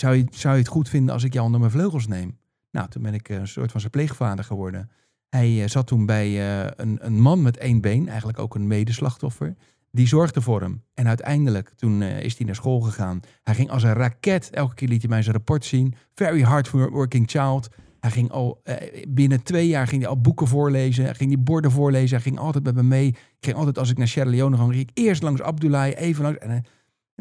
[0.02, 2.38] Zou je, zou je het goed vinden als ik jou onder mijn vleugels neem?
[2.72, 4.90] Nou, toen ben ik eh, een soort van zijn pleegvader geworden.
[5.30, 8.68] Hij eh, zat toen bij eh, een, een man met één been, eigenlijk ook een
[8.68, 9.56] medeslachtoffer.
[9.92, 10.84] Die zorgde voor hem.
[10.94, 13.20] En uiteindelijk, toen is hij naar school gegaan.
[13.44, 14.50] Hij ging als een raket.
[14.50, 15.96] Elke keer liet hij mij zijn rapport zien.
[16.14, 17.68] Very hard working child.
[18.00, 18.62] Hij ging al
[19.08, 21.04] binnen twee jaar ging hij al boeken voorlezen.
[21.04, 22.16] Hij ging die borden voorlezen.
[22.16, 23.16] Hij ging altijd met me mee.
[23.40, 26.38] Ging altijd als ik naar Sierra Leone ging, ging ik eerst langs Abdullah, even langs.
[26.38, 26.64] En,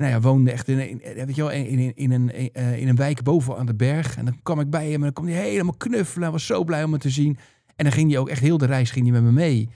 [0.00, 2.80] nou ja, woonde echt in, in, eh, weet je wel, in, in, in, een, eh,
[2.80, 4.16] in een wijk boven aan de berg.
[4.16, 6.22] En dan kwam ik bij hem en dan kwam hij helemaal knuffelen.
[6.22, 7.38] Hij was zo blij om me te zien.
[7.76, 9.68] En dan ging hij ook echt heel de reis ging hij met me mee.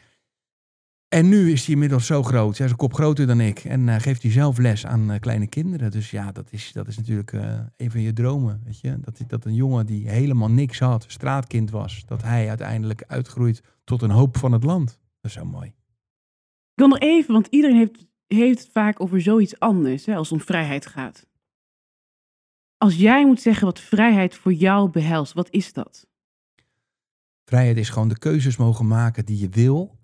[1.09, 2.57] En nu is hij inmiddels zo groot.
[2.57, 3.59] Hij is een kop groter dan ik.
[3.59, 5.91] En uh, geeft hij zelf les aan uh, kleine kinderen.
[5.91, 7.33] Dus ja, dat is, dat is natuurlijk
[7.77, 8.61] een van je dromen.
[8.65, 8.97] Weet je?
[9.01, 14.03] Dat, dat een jongen die helemaal niks had, straatkind was, dat hij uiteindelijk uitgroeit tot
[14.03, 14.87] een hoop van het land.
[15.21, 15.67] Dat is zo mooi.
[15.67, 20.31] Ik wil nog even, want iedereen heeft, heeft het vaak over zoiets anders hè, als
[20.31, 21.27] het om vrijheid gaat.
[22.77, 26.07] Als jij moet zeggen wat vrijheid voor jou behelst, wat is dat?
[27.45, 29.99] Vrijheid is gewoon de keuzes mogen maken die je wil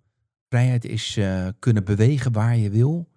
[0.51, 3.09] Vrijheid is uh, kunnen bewegen waar je wil.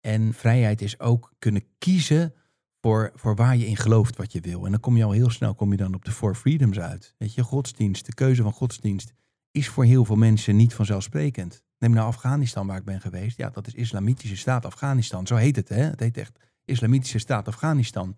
[0.00, 2.34] En vrijheid is ook kunnen kiezen
[2.80, 4.64] voor, voor waar je in gelooft wat je wil.
[4.64, 7.14] En dan kom je al heel snel kom je dan op de Four Freedoms uit.
[7.18, 9.12] Weet je, godsdienst, de keuze van godsdienst
[9.50, 11.62] is voor heel veel mensen niet vanzelfsprekend.
[11.84, 13.36] Neem nou Afghanistan waar ik ben geweest.
[13.36, 15.26] Ja, dat is Islamitische Staat Afghanistan.
[15.26, 15.82] Zo heet het, hè?
[15.82, 18.14] Het heet echt Islamitische Staat Afghanistan.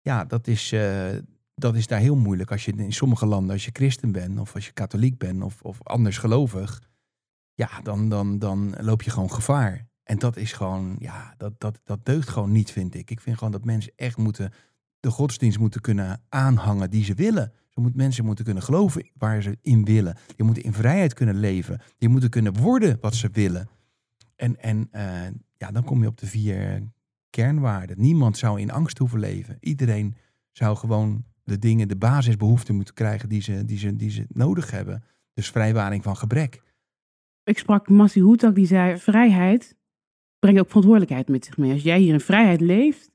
[0.00, 1.08] Ja, dat is, uh,
[1.54, 2.50] dat is daar heel moeilijk.
[2.50, 5.62] Als je in sommige landen, als je christen bent of als je katholiek bent of,
[5.62, 6.82] of anders gelovig
[7.54, 9.86] ja, dan, dan, dan loop je gewoon gevaar.
[10.02, 13.10] En dat is gewoon, ja, dat, dat, dat deugt gewoon niet, vind ik.
[13.10, 14.52] Ik vind gewoon dat mensen echt moeten,
[15.00, 17.52] de godsdienst moeten kunnen aanhangen die ze willen.
[17.74, 20.16] Ze moet, mensen moeten kunnen geloven waar ze in willen.
[20.36, 21.80] Die moeten in vrijheid kunnen leven.
[21.98, 23.68] Die moeten kunnen worden wat ze willen.
[24.36, 25.02] En, en uh,
[25.56, 26.82] ja, dan kom je op de vier
[27.30, 28.00] kernwaarden.
[28.00, 29.56] Niemand zou in angst hoeven leven.
[29.60, 30.14] Iedereen
[30.50, 34.70] zou gewoon de dingen, de basisbehoeften moeten krijgen die ze, die ze, die ze nodig
[34.70, 35.04] hebben.
[35.32, 36.62] Dus vrijwaring van gebrek
[37.44, 39.76] ik sprak Massi Hoetak, die zei: vrijheid
[40.38, 41.72] brengt ook verantwoordelijkheid met zich mee.
[41.72, 43.10] Als jij hier in vrijheid leeft,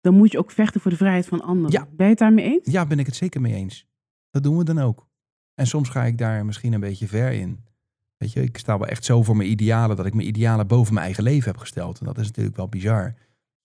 [0.00, 1.70] dan moet je ook vechten voor de vrijheid van anderen.
[1.70, 1.88] Ja.
[1.90, 2.72] Ben je het daarmee eens?
[2.72, 3.86] Ja, ben ik het zeker mee eens.
[4.36, 5.06] Dat doen we dan ook.
[5.54, 7.64] En soms ga ik daar misschien een beetje ver in.
[8.16, 10.94] Weet je, ik sta wel echt zo voor mijn idealen dat ik mijn idealen boven
[10.94, 11.98] mijn eigen leven heb gesteld.
[11.98, 13.14] En dat is natuurlijk wel bizar.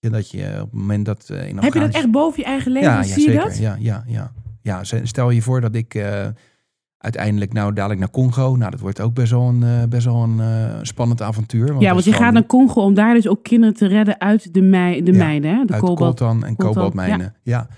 [0.00, 2.72] Dat je op het moment dat uh, in Heb je dat echt boven je eigen
[2.72, 2.90] leven?
[2.90, 3.58] Ja, Zie ja, je dat?
[3.58, 4.32] Ja, ja, ja.
[4.62, 6.26] ja, stel je voor dat ik uh,
[6.98, 8.56] uiteindelijk nou dadelijk naar Congo.
[8.56, 11.66] Nou, dat wordt ook best wel een, uh, best wel een spannend avontuur.
[11.66, 14.54] Want ja, want je gaat naar Congo om daar dus ook kinderen te redden uit
[14.54, 15.56] de, mij, de mijnen.
[15.56, 15.64] Hè?
[15.64, 17.34] De uit kobalt, coltan en kobaltmijnen.
[17.42, 17.68] Ja.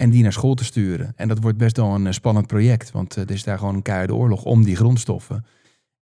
[0.00, 1.12] En die naar school te sturen.
[1.16, 2.90] En dat wordt best wel een uh, spannend project.
[2.90, 5.44] Want er is daar gewoon een keiharde oorlog om die grondstoffen.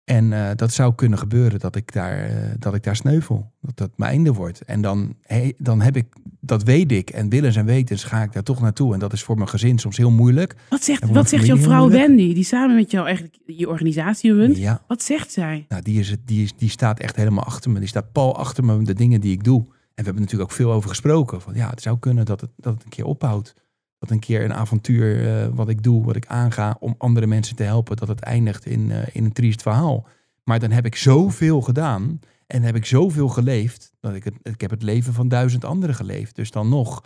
[0.04, 3.52] En uh, dat zou kunnen gebeuren dat ik daar, uh, dat ik daar sneuvel.
[3.62, 4.62] Dat dat mijn einde wordt.
[4.62, 5.16] En dan,
[5.58, 6.06] dan heb ik,
[6.39, 7.10] dat weet ik.
[7.10, 8.93] En willens en wetens ga ik daar toch naartoe.
[8.93, 10.56] En dat is voor mijn gezin soms heel moeilijk.
[10.70, 14.58] Wat zegt, wat zegt jouw vrouw Wendy, die samen met jou eigenlijk je organisatie runt?
[14.58, 14.84] Ja.
[14.88, 15.66] Wat zegt zij?
[15.70, 17.80] Nou, die, is het, die, is, die staat echt helemaal achter me.
[17.80, 19.60] Die staat pal achter me de dingen die ik doe.
[19.60, 21.41] En we hebben natuurlijk ook veel over gesproken.
[21.41, 23.56] Van ja, het zou kunnen dat het, dat het een keer ophoudt.
[24.00, 27.56] Dat een keer een avontuur uh, wat ik doe, wat ik aanga om andere mensen
[27.56, 30.08] te helpen, dat het eindigt in, uh, in een triest verhaal.
[30.43, 34.62] Maar dan heb ik zoveel gedaan en heb ik zoveel geleefd, dat ik het, ik
[34.62, 36.36] heb het leven van duizend anderen geleefd.
[36.36, 37.04] Dus dan nog,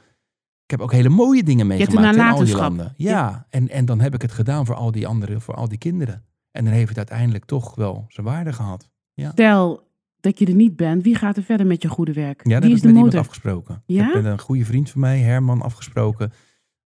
[0.63, 2.93] ik heb ook hele mooie dingen meegemaakt in al die landen.
[2.97, 5.67] Ja, ja, En, en dan heb ik het gedaan voor al die anderen, voor al
[5.67, 6.23] die kinderen.
[6.51, 8.89] En dan heeft het uiteindelijk toch wel zijn waarde gehad.
[9.13, 9.31] Ja.
[9.31, 9.89] Stel
[10.19, 12.41] dat je er niet bent, wie gaat er verder met je goede werk?
[12.43, 13.19] Ja, dat wie heb is ik met de iemand motor?
[13.19, 13.83] afgesproken.
[13.85, 14.07] Ja?
[14.07, 16.31] Ik heb met een goede vriend van mij, Herman, afgesproken.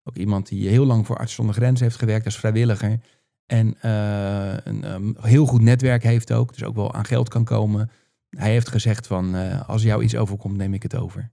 [0.08, 3.00] Ook iemand die heel lang voor Arts zonder Grenzen heeft gewerkt als vrijwilliger.
[3.46, 7.44] En uh, een um, heel goed netwerk heeft ook, dus ook wel aan geld kan
[7.44, 7.90] komen.
[8.28, 11.32] Hij heeft gezegd van, uh, als jou iets overkomt, neem ik het over.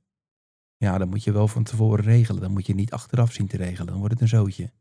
[0.77, 2.41] Ja, dan moet je wel van tevoren regelen.
[2.41, 3.87] Dan moet je niet achteraf zien te regelen.
[3.87, 4.71] Dan wordt het een zootje.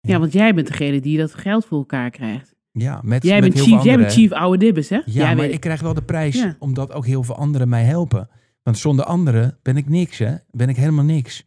[0.00, 2.56] Ja, ja want jij bent degene die dat geld voor elkaar krijgt.
[2.72, 4.96] Ja, met, jij, met bent heel chief, jij bent chief oude dibbes, hè?
[4.96, 5.54] Ja, jij maar weet...
[5.54, 6.56] ik krijg wel de prijs, ja.
[6.58, 8.28] omdat ook heel veel anderen mij helpen.
[8.62, 10.34] Want zonder anderen ben ik niks, hè?
[10.50, 11.46] Ben ik helemaal niks.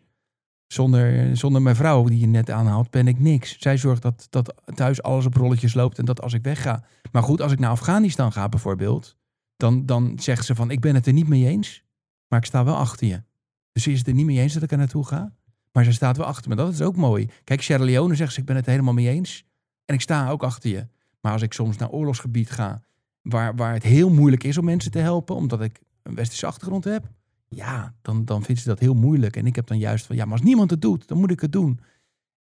[0.72, 3.60] Zonder, zonder mijn vrouw, die je net aanhaalt, ben ik niks.
[3.60, 6.84] Zij zorgt dat, dat thuis alles op rolletjes loopt en dat als ik wegga.
[7.12, 9.18] Maar goed, als ik naar Afghanistan ga bijvoorbeeld,
[9.58, 11.84] dan, dan zegt ze van, ik ben het er niet mee eens,
[12.28, 13.24] maar ik sta wel achter je.
[13.72, 15.34] Dus ze is het er niet mee eens dat ik er naartoe ga,
[15.72, 16.56] maar ze staat wel achter me.
[16.56, 17.30] Dat is ook mooi.
[17.44, 19.46] Kijk, Sierra Leone zegt ze, ik ben het helemaal mee eens
[19.86, 20.88] en ik sta ook achter je.
[21.22, 22.84] Maar als ik soms naar oorlogsgebied ga,
[23.22, 26.84] waar, waar het heel moeilijk is om mensen te helpen, omdat ik een westerse achtergrond
[26.84, 27.10] heb,
[27.56, 29.36] ja, dan, dan vindt ze dat heel moeilijk.
[29.36, 31.40] En ik heb dan juist van, ja, maar als niemand het doet, dan moet ik
[31.40, 31.80] het doen.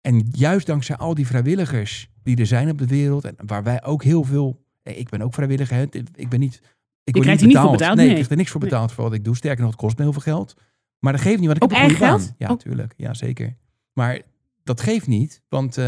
[0.01, 3.83] En juist dankzij al die vrijwilligers die er zijn op de wereld, en waar wij
[3.83, 5.83] ook heel veel, ik ben ook vrijwilliger, hè,
[6.15, 6.61] ik ben niet,
[7.03, 7.69] ik word niet betaald.
[7.69, 8.95] Niet betaald nee, nee, ik krijg er niks voor betaald nee.
[8.95, 9.35] voor wat ik doe.
[9.35, 10.53] Sterker nog, het kost me heel veel geld.
[10.99, 12.27] Maar dat geeft niet, want ik Op heb een goede eigen baan.
[12.27, 12.49] geld?
[12.49, 12.57] Ja, Oh.
[12.57, 12.93] tuurlijk.
[12.97, 13.55] Ja, zeker.
[13.93, 14.21] Maar
[14.63, 15.83] dat geeft niet, want uh,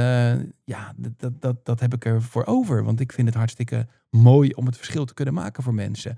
[0.63, 2.83] ja, dat, dat, dat heb ik ervoor over.
[2.83, 6.17] Want ik vind het hartstikke mooi om het verschil te kunnen maken voor mensen.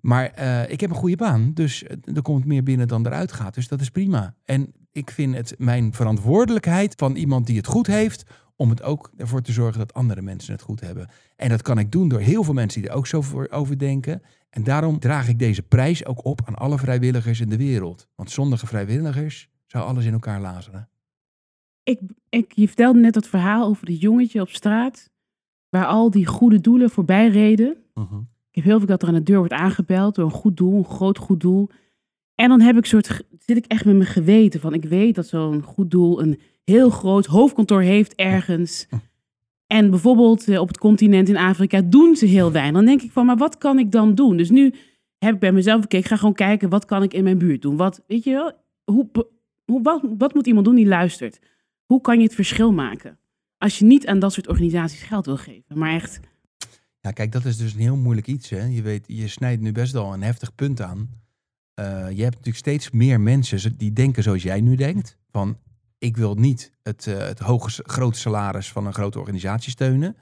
[0.00, 1.84] Maar uh, ik heb een goede baan, dus
[2.14, 3.54] er komt meer binnen dan eruit gaat.
[3.54, 4.34] Dus dat is prima.
[4.44, 8.24] En ik vind het mijn verantwoordelijkheid van iemand die het goed heeft,
[8.56, 11.08] om het ook ervoor te zorgen dat andere mensen het goed hebben.
[11.36, 13.78] En dat kan ik doen door heel veel mensen die er ook zo voor over
[13.78, 14.22] denken.
[14.50, 18.08] En daarom draag ik deze prijs ook op aan alle vrijwilligers in de wereld.
[18.14, 20.88] Want zonder vrijwilligers zou alles in elkaar lazeren.
[21.82, 25.10] Ik, ik, je vertelde net dat verhaal over het jongetje op straat,
[25.68, 27.76] waar al die goede doelen voorbij reden.
[28.50, 30.78] Ik heb heel veel dat er aan de deur wordt aangebeld door een goed doel,
[30.78, 31.68] een groot goed doel.
[32.34, 35.26] En dan heb ik soort, zit ik echt met mijn geweten van, ik weet dat
[35.26, 38.88] zo'n goed doel een heel groot hoofdkantoor heeft ergens.
[39.66, 42.74] En bijvoorbeeld eh, op het continent in Afrika doen ze heel weinig.
[42.74, 44.36] Dan denk ik van, maar wat kan ik dan doen?
[44.36, 44.74] Dus nu
[45.18, 47.62] heb ik bij mezelf gekeken, ik ga gewoon kijken, wat kan ik in mijn buurt
[47.62, 47.76] doen?
[47.76, 48.52] Wat, weet je wel,
[48.84, 49.08] hoe,
[49.64, 51.38] hoe, wat, wat moet iemand doen die luistert?
[51.84, 53.18] Hoe kan je het verschil maken?
[53.58, 56.20] Als je niet aan dat soort organisaties geld wil geven, maar echt...
[57.00, 58.50] Ja, kijk, dat is dus een heel moeilijk iets.
[58.50, 58.64] Hè?
[58.64, 60.98] Je weet, je snijdt nu best wel een heftig punt aan.
[61.80, 65.18] Uh, je hebt natuurlijk steeds meer mensen die denken zoals jij nu denkt.
[65.30, 65.56] Van,
[65.98, 70.16] ik wil niet het, uh, het hoge, grote salaris van een grote organisatie steunen.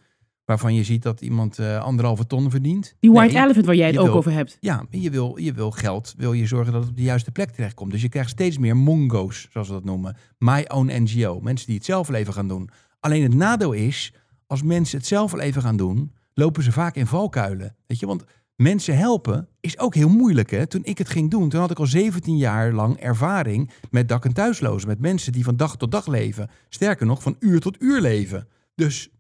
[0.44, 2.94] Waarvan je ziet dat iemand uh, anderhalve ton verdient.
[3.00, 4.56] Die white nee, elephant waar jij het ook wil, over hebt.
[4.60, 7.50] Ja, je wil, je wil geld, wil je zorgen dat het op de juiste plek
[7.50, 7.90] terechtkomt.
[7.90, 10.16] Dus je krijgt steeds meer mongo's, zoals we dat noemen.
[10.38, 11.40] My own NGO.
[11.40, 12.70] Mensen die het zelf wel even gaan doen.
[13.00, 14.12] Alleen het nadeel is,
[14.46, 17.76] als mensen het zelf wel even gaan doen, lopen ze vaak in valkuilen.
[17.86, 18.24] Weet je, want
[18.56, 20.50] mensen helpen is ook heel moeilijk.
[20.50, 20.66] Hè?
[20.66, 24.24] Toen ik het ging doen, toen had ik al 17 jaar lang ervaring met dak-
[24.24, 24.88] en thuislozen.
[24.88, 26.50] Met mensen die van dag tot dag leven.
[26.68, 28.48] Sterker nog, van uur tot uur leven.
[28.74, 29.10] Dus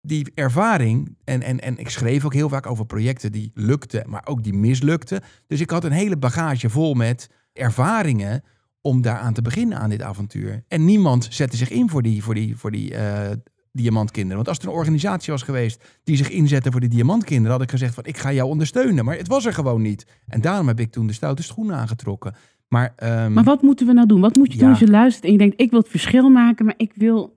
[0.00, 4.26] die ervaring, en, en, en ik schreef ook heel vaak over projecten die lukten, maar
[4.26, 5.22] ook die mislukten.
[5.46, 8.42] Dus ik had een hele bagage vol met ervaringen
[8.80, 10.64] om daaraan te beginnen aan dit avontuur.
[10.68, 13.30] En niemand zette zich in voor die, voor die, voor die uh,
[13.76, 14.36] diamantkinderen.
[14.36, 17.70] Want als er een organisatie was geweest die zich inzette voor de diamantkinderen, had ik
[17.70, 19.04] gezegd van ik ga jou ondersteunen.
[19.04, 20.06] Maar het was er gewoon niet.
[20.28, 22.34] En daarom heb ik toen de stoute schoenen aangetrokken.
[22.68, 22.94] Maar,
[23.24, 24.20] um, maar wat moeten we nou doen?
[24.20, 24.60] Wat moet je Ja.
[24.60, 27.36] doen als je luistert en je denkt ik wil het verschil maken, maar ik wil,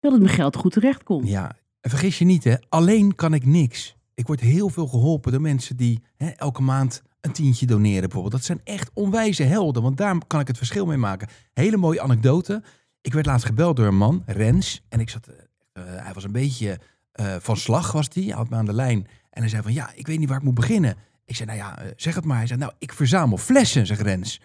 [0.00, 1.28] wil dat mijn geld goed terechtkomt?
[1.28, 3.96] Ja, en vergis je niet, hè, alleen kan ik niks.
[4.14, 8.32] Ik word heel veel geholpen door mensen die hè, elke maand een tientje doneren bijvoorbeeld.
[8.32, 11.28] Dat zijn echt onwijze helden, want daar kan ik het verschil mee maken.
[11.52, 12.62] Hele mooie anekdote.
[13.00, 14.82] Ik werd laatst gebeld door een man, Rens.
[14.88, 15.34] En ik zat, eh,
[15.80, 16.78] hij was een beetje
[17.12, 18.22] eh, van slag was hij.
[18.22, 19.06] Hij had me aan de lijn.
[19.30, 20.96] En hij zei van, ja, ik weet niet waar ik moet beginnen.
[21.24, 22.36] Ik zei, nou ja, eh, zeg het maar.
[22.36, 24.40] Hij zei, nou, ik verzamel flessen, zegt Rens.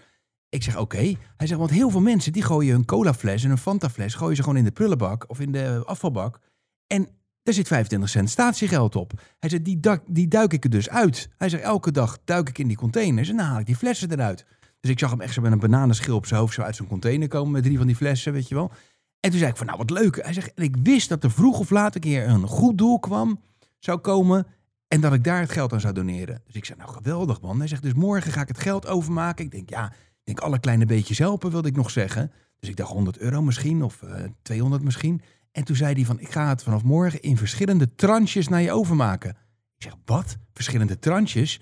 [0.49, 1.15] Ik zeg, oké.
[1.37, 4.13] Hij zegt, want heel veel mensen die gooien hun colafles en een Fanta-fles...
[4.13, 6.39] gooien ze gewoon in de prullenbak of in de afvalbak.
[6.87, 7.07] En
[7.43, 9.21] daar zit 25 cent statiegeld op.
[9.39, 11.29] Hij zegt, die, die duik ik er dus uit.
[11.37, 14.11] Hij zegt, elke dag duik ik in die containers en dan haal ik die flessen
[14.11, 14.45] eruit.
[14.79, 16.87] Dus ik zag hem echt zo met een bananenschil op zijn hoofd zo uit zo'n
[16.87, 18.71] container komen met drie van die flessen, weet je wel.
[19.19, 20.23] En toen zei ik van, nou wat leuk.
[20.23, 22.99] Hij zegt, en ik wist dat er vroeg of laat een keer een goed doel
[22.99, 23.41] kwam,
[23.79, 24.47] zou komen
[24.87, 26.41] en dat ik daar het geld aan zou doneren.
[26.45, 27.57] Dus ik zei, nou geweldig man.
[27.57, 29.45] Hij zegt, dus morgen ga ik het geld overmaken.
[29.45, 32.31] Ik denk, ja, ik denk alle kleine beetjes helpen, wilde ik nog zeggen.
[32.59, 35.21] Dus ik dacht 100 euro misschien of eh 200 misschien.
[35.51, 38.71] En toen zei hij van, ik ga het vanaf morgen in verschillende tranches naar je
[38.71, 39.29] overmaken.
[39.77, 40.37] Ik zeg, wat?
[40.53, 41.61] Verschillende tranches?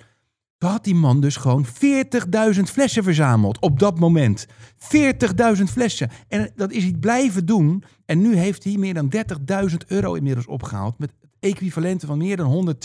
[0.66, 4.47] Had die man dus gewoon 40.000 flessen verzameld op dat moment.
[5.57, 6.09] 40.000 flessen.
[6.28, 7.84] En dat is hij blijven doen.
[8.05, 9.11] En nu heeft hij meer dan
[9.70, 10.99] 30.000 euro inmiddels opgehaald.
[10.99, 12.76] Met het equivalente van meer dan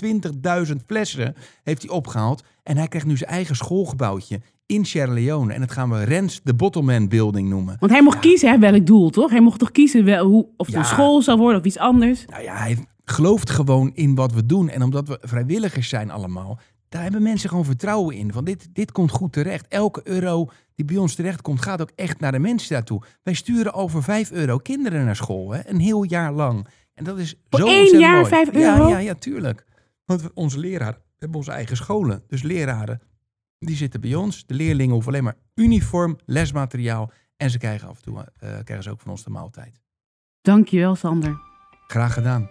[0.68, 2.44] 120.000 flessen heeft hij opgehaald.
[2.62, 5.52] En hij krijgt nu zijn eigen schoolgebouwtje in Sierra Leone.
[5.52, 7.76] En dat gaan we Rens de Bottleman Building noemen.
[7.80, 9.30] Want hij mocht kiezen hè, welk doel, toch?
[9.30, 10.80] Hij mocht toch kiezen wel, hoe, of het Ja.
[10.80, 12.24] een school zou worden of iets anders.
[12.26, 14.68] Nou ja, hij gelooft gewoon in wat we doen.
[14.68, 16.58] En omdat we vrijwilligers zijn allemaal,
[16.91, 18.32] daar hebben mensen gewoon vertrouwen in.
[18.32, 19.68] Van dit, dit komt goed terecht.
[19.68, 23.03] Elke euro die bij ons terecht komt, gaat ook echt naar de mensen daartoe.
[23.22, 25.68] Wij sturen over 5 euro kinderen naar school, hè?
[25.68, 26.66] een heel jaar lang.
[26.95, 28.26] En dat is Voor zo één jaar mooi.
[28.26, 28.88] 5 Ja, euro?
[28.88, 29.64] ja, ja, tuurlijk.
[30.05, 32.22] Want we, onze leraren hebben onze eigen scholen.
[32.26, 33.01] Dus leraren,
[33.59, 34.47] die zitten bij ons.
[34.47, 37.12] De leerlingen hoeven alleen maar uniform, lesmateriaal.
[37.36, 39.80] En ze krijgen af en toe eh, krijgen ze ook van ons de maaltijd.
[40.41, 41.38] Dankjewel, Sander.
[41.86, 42.51] Graag gedaan.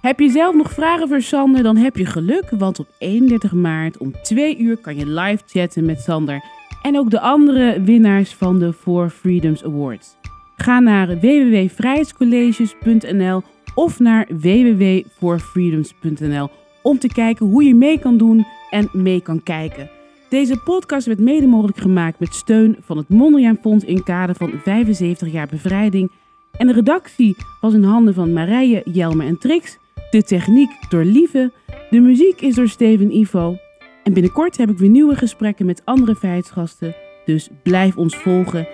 [0.00, 3.98] Heb je zelf nog vragen voor Sander, dan heb je geluk, want op 31 maart
[3.98, 6.44] om 2 uur kan je live chatten met Sander
[6.82, 10.16] en ook de andere winnaars van de Four Freedoms Awards.
[10.56, 13.42] Ga naar www.vrijheidscolleges.nl
[13.74, 16.48] of naar www.forfreedoms.nl
[16.82, 19.90] om te kijken hoe je mee kan doen en mee kan kijken.
[20.28, 24.52] Deze podcast werd mede mogelijk gemaakt met steun van het Mondriaan Fonds in kader van
[24.62, 26.10] 75 jaar bevrijding
[26.52, 29.78] en de redactie was in handen van Marije, Jelmer en Trix.
[30.10, 31.52] De techniek door Lieve.
[31.90, 33.56] De muziek is door Steven Ivo.
[34.02, 36.94] En binnenkort heb ik weer nieuwe gesprekken met andere vrijheidsgasten.
[37.24, 38.68] Dus blijf ons volgen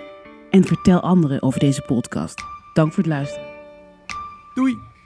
[0.49, 2.43] en vertel anderen over deze podcast.
[2.73, 3.47] Dank voor het luisteren.
[4.53, 4.96] Doei!